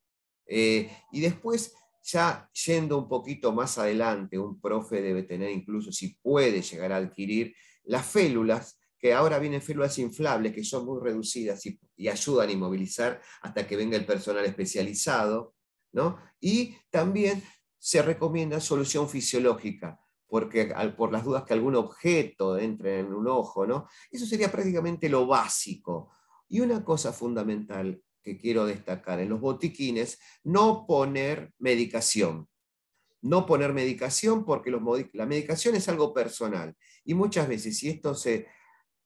eh, 0.45 0.91
y 1.13 1.21
después, 1.21 1.73
ya 2.03 2.51
yendo 2.67 2.99
un 2.99 3.09
poquito 3.09 3.53
más 3.53 3.79
adelante, 3.79 4.37
un 4.37 4.61
profe 4.61 5.01
debe 5.01 5.23
tener 5.23 5.53
incluso, 5.53 5.93
si 5.93 6.17
puede 6.17 6.61
llegar 6.61 6.91
a 6.91 6.97
adquirir, 6.97 7.55
las 7.85 8.05
félulas 8.05 8.81
que 8.99 9.13
ahora 9.13 9.39
vienen 9.39 9.63
félulas 9.63 10.01
inflables 10.01 10.53
que 10.53 10.65
son 10.65 10.85
muy 10.85 11.01
reducidas 11.01 11.65
y, 11.65 12.09
ayudan 12.09 12.49
a 12.49 12.53
inmovilizar 12.53 13.23
hasta 13.43 13.69
que 13.69 13.77
venga 13.77 13.97
el 13.97 14.05
personal 14.05 14.45
especializado, 14.45 15.55
¿no? 15.93 16.19
Y 16.41 16.75
también 16.91 17.41
se 17.79 18.03
recomienda 18.03 18.59
solución 18.59 19.09
fisiológica, 19.09 20.01
porque 20.27 20.75
por 20.97 21.13
las 21.13 21.23
dudas 21.23 21.45
que 21.45 21.55
algún 21.55 21.77
objeto 21.77 22.59
entre 22.59 22.99
en 22.99 23.15
un 23.15 23.29
ojo, 23.29 23.65
¿no? 23.65 23.87
Eso 24.11 24.27
sería 24.27 24.51
prácticamente 24.51 25.09
lo 25.09 25.25
básico. 25.25 26.11
Y 26.49 26.59
una 26.59 26.85
cosa 26.85 27.13
fundamental 27.13 28.03
que 28.25 28.39
quiero 28.39 28.65
destacar 28.65 29.21
en 29.21 29.29
los 29.29 29.41
botiquines, 29.41 30.19
no 30.43 30.87
poner 30.87 31.53
medicación. 31.59 32.49
No 33.21 33.47
poner 33.47 33.73
medicación 33.73 34.45
porque 34.45 34.71
los, 34.71 34.83
la 35.13 35.27
medicación 35.27 35.77
es 35.77 35.89
algo 35.89 36.13
personal. 36.13 36.75
Y 37.05 37.15
muchas 37.15 37.49
veces, 37.49 37.79
si 37.79 37.89
esto 37.89 38.15
se 38.15 38.49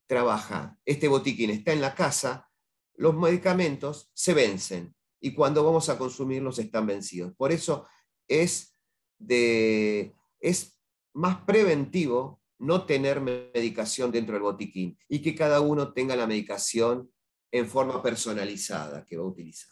trabaja, 0.07 0.79
este 0.85 1.09
botiquín 1.09 1.51
está 1.51 1.73
en 1.73 1.81
la 1.81 1.95
casa, 1.95 2.49
los 2.95 3.15
medicamentos 3.15 4.11
se 4.15 4.35
vencen 4.35 4.95
y 5.21 5.35
cuando 5.35 5.65
vamos 5.65 5.89
a 5.89 5.99
consumirlos 5.99 6.59
están 6.59 6.87
vencidos. 6.87 7.33
Por 7.37 7.53
eso 7.53 7.87
es, 8.27 8.77
de, 9.19 10.15
es 10.41 10.81
más 11.13 11.43
preventivo 11.43 12.41
no 12.59 12.87
tener 12.87 13.21
medicación 13.21 14.11
dentro 14.11 14.35
del 14.35 14.43
botiquín 14.43 14.99
y 15.09 15.23
que 15.23 15.35
cada 15.35 15.61
uno 15.61 15.93
tenga 15.93 16.17
la 16.17 16.27
medicación 16.27 17.11
en 17.51 17.67
forma 17.67 18.03
personalizada 18.03 19.05
que 19.05 19.17
va 19.17 19.25
a 19.25 19.29
utilizar. 19.29 19.71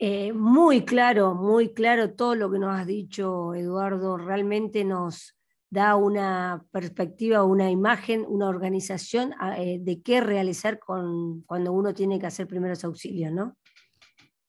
Eh, 0.00 0.32
muy 0.32 0.84
claro, 0.84 1.34
muy 1.34 1.74
claro 1.74 2.14
todo 2.14 2.34
lo 2.36 2.50
que 2.50 2.58
nos 2.58 2.78
has 2.78 2.86
dicho, 2.86 3.54
Eduardo. 3.54 4.16
Realmente 4.16 4.84
nos, 4.84 5.38
da 5.70 5.96
una 5.96 6.64
perspectiva, 6.70 7.44
una 7.44 7.70
imagen, 7.70 8.24
una 8.26 8.48
organización 8.48 9.34
ah, 9.38 9.60
eh, 9.60 9.78
de 9.80 10.00
qué 10.02 10.20
realizar 10.20 10.78
con, 10.78 11.42
cuando 11.42 11.72
uno 11.72 11.92
tiene 11.92 12.18
que 12.18 12.26
hacer 12.26 12.46
primeros 12.46 12.84
auxilios, 12.84 13.32
¿no? 13.32 13.56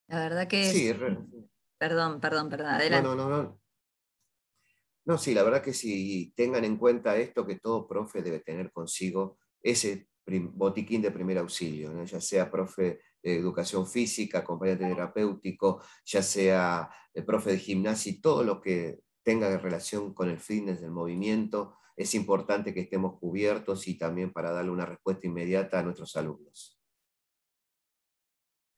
La 0.07 0.19
verdad 0.19 0.47
que... 0.47 0.65
Sí, 0.65 0.93
perdón, 1.77 2.19
perdón, 2.19 2.49
perdón, 2.49 2.67
adelante. 2.67 3.07
No, 3.07 3.15
no, 3.15 3.29
no, 3.29 3.59
no. 5.05 5.17
sí, 5.17 5.33
la 5.33 5.43
verdad 5.43 5.62
que 5.62 5.73
si 5.73 6.31
tengan 6.35 6.63
en 6.63 6.77
cuenta 6.77 7.17
esto, 7.17 7.45
que 7.45 7.59
todo 7.59 7.88
profe 7.88 8.21
debe 8.21 8.39
tener 8.39 8.71
consigo 8.71 9.38
ese 9.62 10.07
botiquín 10.25 11.01
de 11.01 11.12
primer 11.12 11.38
auxilio, 11.38 12.03
ya 12.03 12.21
sea 12.21 12.51
profe 12.51 13.01
de 13.21 13.36
educación 13.36 13.88
física, 13.88 14.39
acompañante 14.39 14.86
terapéutico, 14.86 15.84
ya 16.05 16.21
sea 16.21 16.89
el 17.13 17.25
profe 17.25 17.51
de 17.51 17.60
gimnasia 17.60 18.12
y 18.12 18.21
todo 18.21 18.43
lo 18.43 18.62
que 18.62 18.99
tenga 19.23 19.55
relación 19.58 20.13
con 20.13 20.29
el 20.29 20.39
fitness 20.39 20.82
del 20.82 20.91
movimiento, 20.91 21.77
es 21.95 22.15
importante 22.15 22.73
que 22.73 22.82
estemos 22.82 23.19
cubiertos 23.19 23.88
y 23.88 23.97
también 23.97 24.32
para 24.32 24.51
darle 24.51 24.71
una 24.71 24.86
respuesta 24.86 25.27
inmediata 25.27 25.79
a 25.79 25.84
nuestros 25.84 26.15
alumnos. 26.15 26.79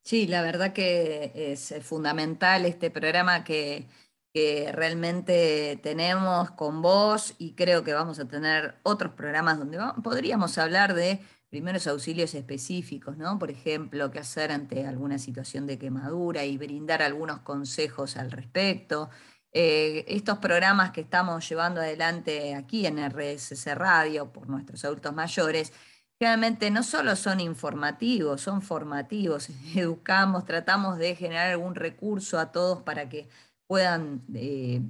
Sí, 0.03 0.25
la 0.25 0.41
verdad 0.41 0.73
que 0.73 1.31
es 1.35 1.75
fundamental 1.83 2.65
este 2.65 2.89
programa 2.89 3.43
que, 3.43 3.87
realmente 4.33 5.79
tenemos 5.83 6.51
con 6.51 6.81
vos 6.81 7.35
y 7.37 7.53
creo 7.53 7.83
que 7.83 7.93
vamos 7.93 8.19
a 8.19 8.27
tener 8.27 8.79
otros 8.83 9.13
programas 9.13 9.59
donde 9.59 9.77
podríamos 10.01 10.57
hablar 10.57 10.93
de 10.93 11.19
primeros 11.51 11.85
auxilios 11.85 12.33
específicos, 12.33 13.17
¿no? 13.17 13.37
Por 13.37 13.51
ejemplo, 13.51 14.09
qué 14.09 14.19
hacer 14.19 14.53
ante 14.53 14.87
alguna 14.87 15.19
situación 15.19 15.67
de 15.67 15.77
quemadura 15.77 16.45
y 16.45 16.57
brindar 16.57 17.01
algunos 17.01 17.39
consejos 17.41 18.15
al 18.15 18.31
respecto. 18.31 19.09
Eh, 19.51 20.05
estos 20.07 20.37
programas 20.37 20.91
que 20.91 21.01
estamos 21.01 21.47
llevando 21.47 21.81
adelante 21.81 22.55
aquí 22.55 22.85
en 22.85 22.97
RSC 22.97 23.75
Radio 23.75 24.31
por 24.31 24.47
nuestros 24.47 24.85
adultos 24.85 25.13
mayores, 25.13 25.73
realmente 26.21 26.71
no 26.71 26.83
solo 26.83 27.17
son 27.17 27.41
informativos, 27.41 28.39
son 28.39 28.61
formativos, 28.61 29.49
educamos, 29.75 30.45
tratamos 30.45 30.97
de 30.97 31.15
generar 31.15 31.51
algún 31.51 31.75
recurso 31.75 32.39
a 32.39 32.53
todos 32.53 32.81
para 32.83 33.09
que 33.09 33.27
puedan, 33.71 34.25
eh, 34.35 34.81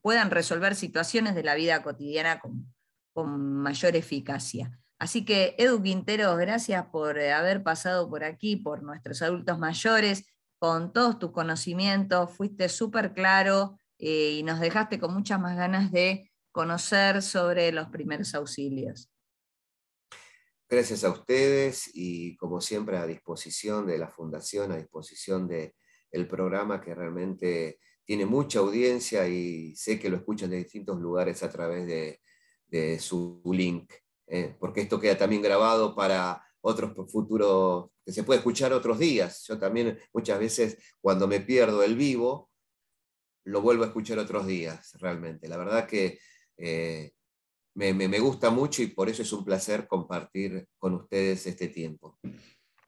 puedan 0.00 0.30
resolver 0.30 0.76
situaciones 0.76 1.34
de 1.34 1.42
la 1.42 1.56
vida 1.56 1.82
cotidiana 1.82 2.38
con, 2.38 2.72
con 3.12 3.56
mayor 3.56 3.96
eficacia. 3.96 4.78
Así 4.96 5.24
que, 5.24 5.56
Edu 5.58 5.82
Quintero, 5.82 6.36
gracias 6.36 6.86
por 6.86 7.18
eh, 7.18 7.32
haber 7.32 7.64
pasado 7.64 8.08
por 8.08 8.22
aquí, 8.22 8.54
por 8.54 8.84
nuestros 8.84 9.22
adultos 9.22 9.58
mayores, 9.58 10.24
con 10.60 10.92
todos 10.92 11.18
tus 11.18 11.32
conocimientos, 11.32 12.30
fuiste 12.30 12.68
súper 12.68 13.12
claro, 13.12 13.76
eh, 13.98 14.36
y 14.38 14.44
nos 14.44 14.60
dejaste 14.60 15.00
con 15.00 15.12
muchas 15.12 15.40
más 15.40 15.56
ganas 15.56 15.90
de 15.90 16.30
conocer 16.52 17.22
sobre 17.22 17.72
los 17.72 17.88
primeros 17.88 18.36
auxilios. 18.36 19.10
Gracias 20.70 21.02
a 21.02 21.10
ustedes 21.10 21.90
y 21.92 22.36
como 22.36 22.60
siempre 22.60 22.98
a 22.98 23.06
disposición 23.06 23.84
de 23.84 23.98
la 23.98 24.06
Fundación, 24.06 24.70
a 24.70 24.76
disposición 24.76 25.48
del 25.48 25.74
el 26.12 26.28
programa 26.28 26.80
que 26.80 26.94
realmente 26.94 27.80
tiene 28.08 28.24
mucha 28.24 28.60
audiencia 28.60 29.28
y 29.28 29.76
sé 29.76 30.00
que 30.00 30.08
lo 30.08 30.16
escuchan 30.16 30.48
de 30.48 30.56
distintos 30.56 30.98
lugares 30.98 31.42
a 31.42 31.50
través 31.50 31.86
de, 31.86 32.98
su 32.98 33.42
link, 33.52 33.92
eh, 34.26 34.56
porque 34.58 34.80
esto 34.80 34.98
queda 34.98 35.18
también 35.18 35.42
grabado 35.42 35.94
para 35.94 36.42
otros 36.62 36.94
futuros, 37.12 37.90
que 38.02 38.10
se 38.12 38.22
puede 38.22 38.38
escuchar 38.38 38.72
otros 38.72 38.98
días. 38.98 39.44
Yo 39.46 39.58
también 39.58 39.98
muchas 40.14 40.38
veces 40.38 40.78
cuando 41.02 41.28
me 41.28 41.40
pierdo 41.40 41.82
el 41.82 41.96
vivo, 41.96 42.50
lo 43.44 43.60
vuelvo 43.60 43.84
a 43.84 43.88
escuchar 43.88 44.18
otros 44.18 44.46
días, 44.46 44.94
realmente. 45.00 45.46
La 45.46 45.58
verdad 45.58 45.86
que 45.86 46.18
eh, 46.56 47.12
me, 47.74 48.20
gusta 48.20 48.48
mucho 48.48 48.82
y 48.82 48.86
por 48.86 49.10
eso 49.10 49.20
es 49.20 49.32
un 49.34 49.44
placer 49.44 49.86
compartir 49.86 50.66
con 50.78 50.94
ustedes 50.94 51.46
este 51.46 51.68
tiempo. 51.68 52.18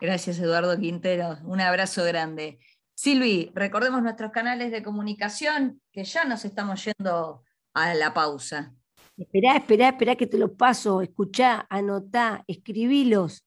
Gracias, 0.00 0.38
Eduardo 0.38 0.78
Quintero. 0.80 1.36
Un 1.44 1.60
abrazo 1.60 2.04
grande. 2.04 2.58
Silvi, 3.00 3.50
recordemos 3.54 4.02
nuestros 4.02 4.30
canales 4.30 4.70
de 4.70 4.82
comunicación, 4.82 5.80
que 5.90 6.04
ya 6.04 6.26
nos 6.26 6.44
estamos 6.44 6.84
yendo 6.84 7.42
a 7.72 7.94
la 7.94 8.12
pausa. 8.12 8.74
Esperá, 9.16 9.56
esperá, 9.56 9.88
esperá 9.88 10.16
que 10.16 10.26
te 10.26 10.36
lo 10.36 10.54
paso. 10.54 11.00
Escuchá, 11.00 11.66
anotá, 11.70 12.44
escribilos. 12.46 13.46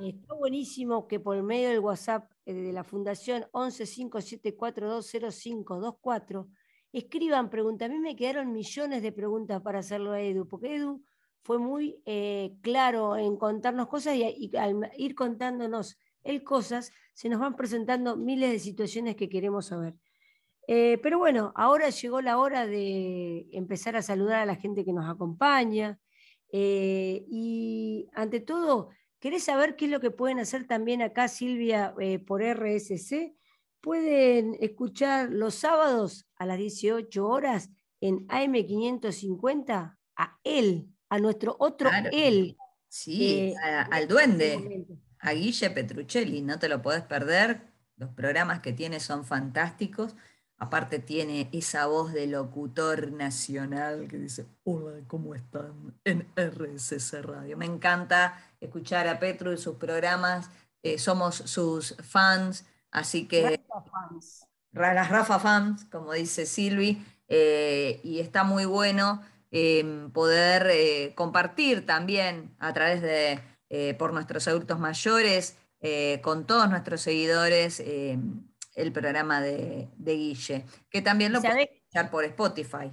Eh, 0.00 0.08
está 0.08 0.34
buenísimo 0.34 1.06
que 1.06 1.20
por 1.20 1.40
medio 1.44 1.68
del 1.68 1.78
WhatsApp 1.78 2.28
eh, 2.44 2.52
de 2.52 2.72
la 2.72 2.82
Fundación 2.82 3.44
1157420524 3.52 6.48
escriban 6.92 7.48
preguntas. 7.48 7.88
A 7.88 7.92
mí 7.92 8.00
me 8.00 8.16
quedaron 8.16 8.52
millones 8.52 9.00
de 9.00 9.12
preguntas 9.12 9.62
para 9.62 9.78
hacerlo 9.78 10.10
a 10.10 10.20
Edu, 10.20 10.48
porque 10.48 10.74
Edu 10.74 11.04
fue 11.44 11.60
muy 11.60 12.02
eh, 12.04 12.56
claro 12.62 13.16
en 13.16 13.36
contarnos 13.36 13.86
cosas 13.86 14.16
y, 14.16 14.50
al 14.56 14.90
ir 14.96 15.14
contándonos 15.14 16.00
él 16.24 16.42
cosas, 16.42 16.90
se 17.14 17.28
nos 17.28 17.38
van 17.38 17.54
presentando 17.54 18.16
miles 18.16 18.50
de 18.50 18.58
situaciones 18.58 19.14
que 19.14 19.28
queremos 19.28 19.66
saber. 19.66 19.94
Pero 20.66 21.18
bueno, 21.18 21.52
ahora 21.54 21.90
llegó 21.90 22.20
la 22.20 22.38
hora 22.38 22.66
de 22.66 23.46
empezar 23.52 23.94
a 23.94 24.02
saludar 24.02 24.40
a 24.40 24.46
la 24.46 24.56
gente 24.56 24.84
que 24.84 24.92
nos 24.92 25.08
acompaña. 25.08 26.00
Eh, 26.50 27.24
y 27.28 28.08
ante 28.14 28.40
todo, 28.40 28.90
¿querés 29.18 29.44
saber 29.44 29.76
qué 29.76 29.86
es 29.86 29.90
lo 29.90 30.00
que 30.00 30.10
pueden 30.10 30.38
hacer 30.38 30.66
también 30.66 31.02
acá, 31.02 31.28
Silvia, 31.28 31.94
por 32.26 32.42
RSC? 32.42 33.34
Pueden 33.80 34.56
escuchar 34.60 35.30
los 35.30 35.54
sábados 35.54 36.26
a 36.36 36.46
las 36.46 36.58
18 36.58 37.26
horas 37.26 37.70
en 38.00 38.26
AM550 38.28 39.96
a 40.16 40.38
él, 40.44 40.88
a 41.08 41.18
nuestro 41.18 41.56
otro 41.58 41.90
él. 42.12 42.56
Sí, 42.88 43.54
al 43.62 44.08
duende, 44.08 44.86
a 45.20 45.32
Guille 45.32 45.70
Petruccelli, 45.70 46.42
no 46.42 46.58
te 46.58 46.68
lo 46.68 46.80
podés 46.80 47.02
perder. 47.02 47.68
Los 47.96 48.10
programas 48.10 48.60
que 48.60 48.72
tiene 48.72 49.00
son 49.00 49.24
fantásticos. 49.24 50.14
Aparte 50.60 50.98
tiene 50.98 51.48
esa 51.52 51.86
voz 51.86 52.12
de 52.12 52.26
locutor 52.26 53.12
nacional 53.12 54.08
que 54.08 54.18
dice, 54.18 54.44
hola, 54.64 54.98
¿cómo 55.06 55.36
están? 55.36 55.94
En 56.04 56.26
RSC 56.34 57.22
Radio. 57.22 57.56
Me 57.56 57.64
encanta 57.64 58.42
escuchar 58.60 59.06
a 59.06 59.20
Petru 59.20 59.52
y 59.52 59.56
sus 59.56 59.76
programas. 59.76 60.50
Eh, 60.82 60.98
somos 60.98 61.36
sus 61.36 61.94
fans, 62.02 62.66
así 62.90 63.28
que... 63.28 63.62
Rafa 63.68 63.88
fans. 63.88 64.46
Las 64.72 65.08
Rafa 65.08 65.38
fans, 65.38 65.84
como 65.92 66.12
dice 66.12 66.44
Silvi, 66.44 67.04
eh, 67.28 68.00
y 68.02 68.18
está 68.18 68.42
muy 68.42 68.64
bueno. 68.64 69.22
Em, 69.52 70.10
poder 70.10 70.66
eh, 70.72 71.14
compartir 71.14 71.86
también 71.86 72.54
a 72.58 72.72
través 72.72 73.00
de, 73.00 73.94
por 73.96 74.12
nuestros 74.12 74.48
adultos 74.48 74.78
mayores, 74.80 75.56
con 76.22 76.46
todos 76.46 76.68
nuestros 76.68 77.00
seguidores, 77.02 77.80
em, 77.80 78.47
el 78.78 78.92
programa 78.92 79.40
de, 79.40 79.88
Guille, 79.98 80.64
que 80.90 81.02
también 81.02 81.32
lo 81.32 81.40
puedes 81.40 81.68
escuchar 81.70 82.10
por 82.10 82.24
Spotify. 82.24 82.92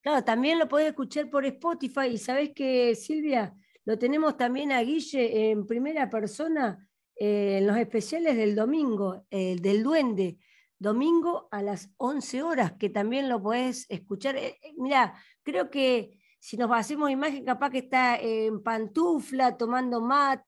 Claro, 0.00 0.24
también 0.24 0.58
lo 0.58 0.68
podés 0.68 0.88
escuchar 0.88 1.28
por 1.28 1.44
Spotify 1.44 2.06
y 2.12 2.18
sabés 2.18 2.50
que, 2.54 2.94
Silvia, 2.94 3.54
lo 3.84 3.98
tenemos 3.98 4.36
también 4.36 4.72
a 4.72 4.80
Guille 4.80 5.50
en 5.50 5.66
primera 5.66 6.08
persona 6.08 6.88
en 7.16 7.66
los 7.66 7.76
especiales 7.76 8.36
del 8.36 8.54
domingo, 8.54 9.26
del 9.30 9.82
duende 9.82 10.38
domingo 10.78 11.48
a 11.50 11.62
las 11.62 11.90
11 11.96 12.42
horas, 12.42 12.72
que 12.72 12.88
también 12.88 13.28
lo 13.28 13.42
podés 13.42 13.86
escuchar. 13.88 14.36
Eh, 14.36 14.58
eh, 14.62 14.74
mira, 14.76 15.14
creo 15.42 15.70
que 15.70 16.18
si 16.38 16.56
nos 16.56 16.70
hacemos 16.72 17.10
imagen, 17.10 17.44
capaz 17.44 17.70
que 17.70 17.78
está 17.78 18.16
en 18.16 18.62
pantufla, 18.62 19.56
tomando 19.56 20.00
mate, 20.00 20.44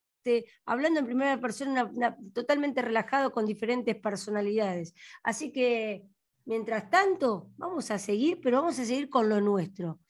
hablando 0.64 1.00
en 1.00 1.06
primera 1.06 1.40
persona, 1.40 1.90
totalmente 2.32 2.82
relajado 2.82 3.32
con 3.32 3.46
diferentes 3.46 3.96
personalidades. 3.96 4.94
Así 5.22 5.52
que, 5.52 6.04
mientras 6.44 6.90
tanto, 6.90 7.50
vamos 7.56 7.90
a 7.90 7.98
seguir, 7.98 8.40
pero 8.42 8.58
vamos 8.58 8.78
a 8.78 8.84
seguir 8.84 9.08
con 9.08 9.28
lo 9.28 9.40
nuestro. 9.40 10.00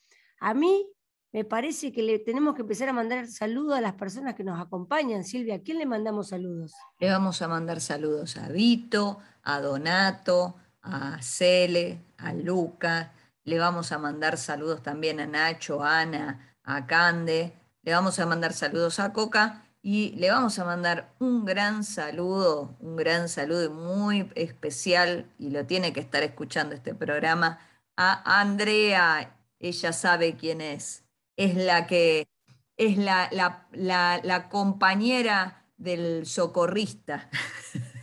A 0.40 0.54
mí 0.54 0.86
me 1.32 1.44
parece 1.44 1.92
que 1.92 2.02
le 2.02 2.18
tenemos 2.18 2.54
que 2.54 2.62
empezar 2.62 2.88
a 2.88 2.92
mandar 2.92 3.28
saludos 3.28 3.78
a 3.78 3.80
las 3.80 3.94
personas 3.94 4.34
que 4.34 4.42
nos 4.42 4.60
acompañan. 4.60 5.24
Silvia, 5.24 5.56
¿a 5.56 5.60
quién 5.60 5.78
le 5.78 5.86
mandamos 5.86 6.28
saludos? 6.28 6.72
Le 6.98 7.08
vamos 7.08 7.40
a 7.40 7.48
mandar 7.48 7.80
saludos 7.80 8.36
a 8.36 8.48
Vito, 8.48 9.18
a 9.42 9.60
Donato, 9.60 10.56
a 10.82 11.22
Cele, 11.22 12.00
a 12.18 12.32
Luca. 12.32 13.12
Le 13.44 13.58
vamos 13.58 13.92
a 13.92 13.98
mandar 13.98 14.38
saludos 14.38 14.82
también 14.82 15.20
a 15.20 15.26
Nacho, 15.26 15.82
a 15.82 16.00
Ana, 16.00 16.56
a 16.64 16.86
Cande. 16.86 17.52
Le 17.82 17.92
vamos 17.92 18.18
a 18.18 18.26
mandar 18.26 18.52
saludos 18.52 18.98
a 18.98 19.12
Coca 19.12 19.69
y 19.82 20.12
le 20.16 20.30
vamos 20.30 20.58
a 20.58 20.64
mandar 20.64 21.14
un 21.18 21.44
gran 21.44 21.84
saludo, 21.84 22.76
un 22.80 22.96
gran 22.96 23.28
saludo 23.28 23.70
muy 23.70 24.30
especial, 24.34 25.30
y 25.38 25.50
lo 25.50 25.66
tiene 25.66 25.92
que 25.92 26.00
estar 26.00 26.22
escuchando 26.22 26.74
este 26.74 26.94
programa, 26.94 27.58
a 27.96 28.40
Andrea. 28.40 29.36
Ella 29.58 29.92
sabe 29.92 30.36
quién 30.36 30.60
es 30.60 31.04
es 31.40 31.56
la 31.56 31.86
que 31.86 32.28
es 32.76 32.98
la, 32.98 33.30
la, 33.72 34.48
compañera 34.50 35.66
del 35.78 36.26
socorrista. 36.26 37.30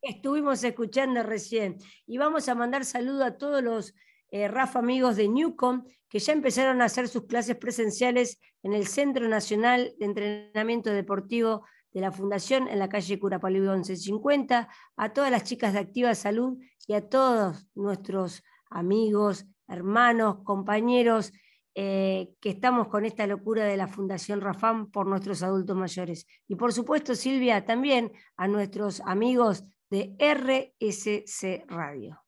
Estuvimos 0.02 0.62
escuchando 0.62 1.24
recién 1.24 1.78
y 2.06 2.18
vamos 2.18 2.48
a 2.48 2.54
mandar 2.54 2.84
saludo 2.84 3.24
a 3.24 3.36
todos 3.36 3.64
los 3.64 3.94
eh, 4.32 4.48
Rafa 4.48 4.80
amigos 4.80 5.16
de 5.16 5.28
Newcom 5.28 5.84
que 6.08 6.18
ya 6.18 6.32
empezaron 6.32 6.82
a 6.82 6.86
hacer 6.86 7.08
sus 7.08 7.26
clases 7.26 7.56
presenciales 7.56 8.40
en 8.62 8.72
el 8.72 8.86
Centro 8.86 9.28
Nacional 9.28 9.94
de 9.98 10.06
Entrenamiento 10.06 10.90
Deportivo 10.90 11.64
de 11.92 12.00
la 12.00 12.12
Fundación 12.12 12.66
en 12.68 12.78
la 12.78 12.88
calle 12.88 13.18
Curapalí 13.18 13.60
1150, 13.60 14.68
a 14.96 15.12
todas 15.12 15.30
las 15.30 15.44
chicas 15.44 15.74
de 15.74 15.80
Activa 15.80 16.14
Salud 16.14 16.58
y 16.86 16.94
a 16.94 17.08
todos 17.08 17.66
nuestros 17.74 18.42
amigos, 18.70 19.46
hermanos, 19.68 20.38
compañeros 20.44 21.32
eh, 21.74 22.34
que 22.40 22.50
estamos 22.50 22.88
con 22.88 23.04
esta 23.04 23.26
locura 23.26 23.64
de 23.64 23.76
la 23.76 23.88
Fundación 23.88 24.40
Rafam 24.40 24.90
por 24.90 25.06
nuestros 25.06 25.42
adultos 25.42 25.76
mayores. 25.76 26.26
Y 26.48 26.56
por 26.56 26.72
supuesto, 26.72 27.14
Silvia, 27.14 27.64
también 27.64 28.12
a 28.36 28.48
nuestros 28.48 29.00
amigos 29.00 29.64
de 29.90 30.14
RSC 30.18 31.64
Radio. 31.68 32.22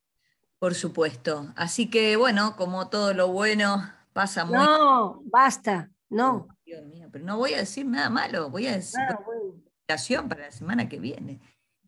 Por 0.64 0.74
supuesto. 0.74 1.52
Así 1.56 1.90
que 1.90 2.16
bueno, 2.16 2.56
como 2.56 2.88
todo 2.88 3.12
lo 3.12 3.28
bueno 3.28 3.86
pasa 4.14 4.46
muy... 4.46 4.56
No, 4.56 5.20
basta, 5.26 5.90
no. 6.08 6.48
Dios 6.64 6.86
mío, 6.86 7.06
pero 7.12 7.22
no 7.22 7.36
voy 7.36 7.52
a 7.52 7.58
decir 7.58 7.84
nada 7.84 8.08
malo, 8.08 8.48
voy 8.48 8.68
a 8.68 8.72
decir... 8.72 8.98
invitación 9.76 10.26
para 10.26 10.46
la 10.46 10.52
semana 10.52 10.88
que 10.88 10.98
viene. 10.98 11.42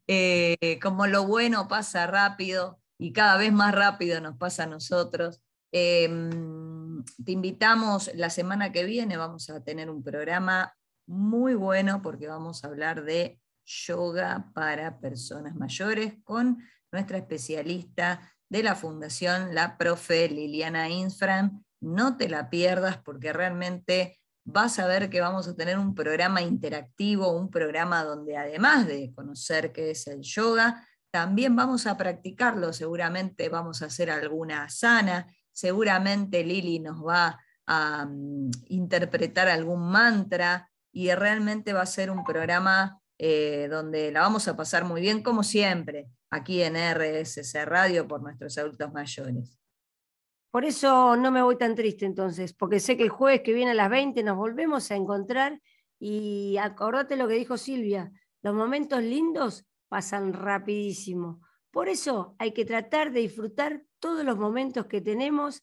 Eh, 0.07 0.79
como 0.83 1.07
lo 1.07 1.27
bueno 1.27 1.69
pasa 1.69 2.07
rápido 2.07 2.79
y 2.99 3.15
cada 3.15 3.39
vez 3.39 3.51
más 3.51 3.75
rápido 3.75 4.21
nos 4.21 4.37
pasa 4.37 4.65
a 4.65 4.67
nosotros. 4.67 5.41
Em, 5.73 7.03
te 7.25 7.33
invitamos 7.33 8.11
la 8.15 8.29
semana 8.29 8.73
que 8.73 8.85
viene, 8.85 9.17
vamos 9.17 9.49
a 9.49 9.65
tener 9.65 9.89
un 9.89 10.03
programa 10.03 10.77
muy 11.07 11.55
bueno 11.55 12.03
porque 12.03 12.29
vamos 12.29 12.63
a 12.63 12.67
hablar 12.67 13.05
de 13.05 13.41
yoga 13.65 14.51
para 14.55 15.01
personas 15.01 15.55
mayores 15.55 16.17
con 16.25 16.59
nuestra 16.93 17.17
especialista 17.17 18.36
de 18.49 18.63
la 18.63 18.75
Fundación, 18.75 19.55
la 19.55 19.77
profe 19.77 20.29
Liliana 20.29 20.89
Insfran. 20.89 21.65
No 21.81 22.17
te 22.17 22.29
la 22.29 22.51
pierdas 22.51 22.99
porque 22.99 23.33
realmente 23.33 24.19
vas 24.45 24.79
a 24.79 24.87
ver 24.87 25.11
que 25.11 25.21
vamos 25.21 25.49
a 25.49 25.57
tener 25.57 25.79
un 25.79 25.95
programa 25.95 26.41
interactivo, 26.41 27.33
un 27.33 27.51
programa 27.51 28.05
donde 28.05 28.37
además 28.37 28.87
de 28.87 29.13
conocer 29.15 29.73
qué 29.73 29.91
es 29.91 30.07
el 30.07 30.23
yoga, 30.23 30.87
también 31.11 31.57
vamos 31.57 31.87
a 31.87 31.97
practicarlo. 31.97 32.73
Seguramente 32.73 33.49
vamos 33.49 33.83
a 33.83 33.87
hacer 33.87 34.11
alguna 34.11 34.69
sana, 34.69 35.27
seguramente 35.53 36.45
Lili 36.45 36.79
nos 36.79 37.05
va 37.05 37.41
a 37.67 38.07
mm, 38.07 38.51
interpretar 38.69 39.49
algún 39.49 39.91
mantra 39.91 40.71
y 40.93 41.13
realmente 41.13 41.73
va 41.73 41.83
a 41.83 41.87
ser 41.87 42.11
un 42.11 42.25
programa 42.25 43.01
eh, 43.19 43.67
donde 43.71 44.13
la 44.13 44.21
vamos 44.21 44.47
a 44.47 44.57
pasar 44.57 44.85
muy 44.85 45.01
bien, 45.01 45.23
como 45.23 45.43
siempre, 45.43 46.09
aquí 46.31 46.63
en 46.63 46.77
RSC 46.77 47.65
Radio 47.65 48.07
por 48.07 48.23
nuestros 48.23 48.57
adultos 48.59 48.93
mayores. 48.93 49.59
Por 50.51 50.65
eso 50.65 51.17
no 51.17 51.31
me 51.31 51.43
voy 51.43 51.59
tan 51.59 51.75
triste 51.75 52.07
entonces, 52.07 52.55
porque 52.55 52.81
sé 52.81 52.97
que 52.97 53.03
el 53.03 53.11
jueves 53.11 53.43
que 53.43 53.53
viene 53.53 53.73
a 53.73 53.75
las 53.75 53.91
20 53.91 54.23
nos 54.23 54.37
volvemos 54.37 54.91
a 54.91 54.97
encontrar 54.97 55.61
y 55.99 56.57
acordate 56.59 57.17
lo 57.17 57.29
que 57.29 57.35
dijo 57.35 57.59
Silvia, 57.59 58.11
los 58.43 58.55
momentos 58.55 59.03
lindos 59.03 59.67
pasan 59.89 60.33
rapidísimo. 60.33 61.41
Por 61.71 61.89
eso 61.89 62.35
hay 62.39 62.53
que 62.53 62.65
tratar 62.65 63.13
de 63.13 63.21
disfrutar 63.21 63.85
todos 63.99 64.25
los 64.25 64.39
momentos 64.39 64.87
que 64.87 65.01
tenemos 65.01 65.63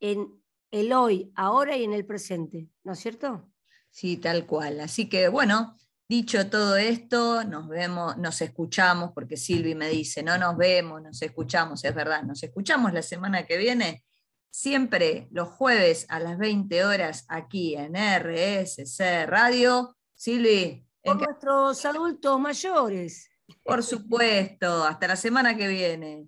en 0.00 0.42
el 0.72 0.92
hoy, 0.92 1.30
ahora 1.36 1.76
y 1.76 1.84
en 1.84 1.92
el 1.92 2.04
presente, 2.04 2.68
¿no 2.82 2.94
es 2.94 2.98
cierto? 2.98 3.48
Sí, 3.90 4.16
tal 4.16 4.46
cual. 4.46 4.80
Así 4.80 5.08
que 5.08 5.28
bueno, 5.28 5.76
Dicho 6.12 6.50
todo 6.50 6.76
esto, 6.76 7.42
nos 7.42 7.68
vemos, 7.68 8.18
nos 8.18 8.42
escuchamos, 8.42 9.12
porque 9.14 9.38
Silvi 9.38 9.74
me 9.74 9.88
dice, 9.88 10.22
no 10.22 10.36
nos 10.36 10.58
vemos, 10.58 11.00
nos 11.00 11.22
escuchamos, 11.22 11.82
es 11.84 11.94
verdad, 11.94 12.22
nos 12.22 12.42
escuchamos 12.42 12.92
la 12.92 13.00
semana 13.00 13.46
que 13.46 13.56
viene, 13.56 14.04
siempre 14.50 15.26
los 15.30 15.48
jueves 15.48 16.04
a 16.10 16.20
las 16.20 16.36
20 16.36 16.84
horas 16.84 17.24
aquí 17.28 17.76
en 17.76 17.94
RSC 17.94 19.24
Radio. 19.26 19.96
Silvi. 20.14 20.86
Con 21.02 21.16
nuestros 21.16 21.82
adultos 21.86 22.38
mayores. 22.38 23.30
Por 23.64 23.82
supuesto, 23.82 24.84
hasta 24.84 25.08
la 25.08 25.16
semana 25.16 25.56
que 25.56 25.66
viene. 25.66 26.26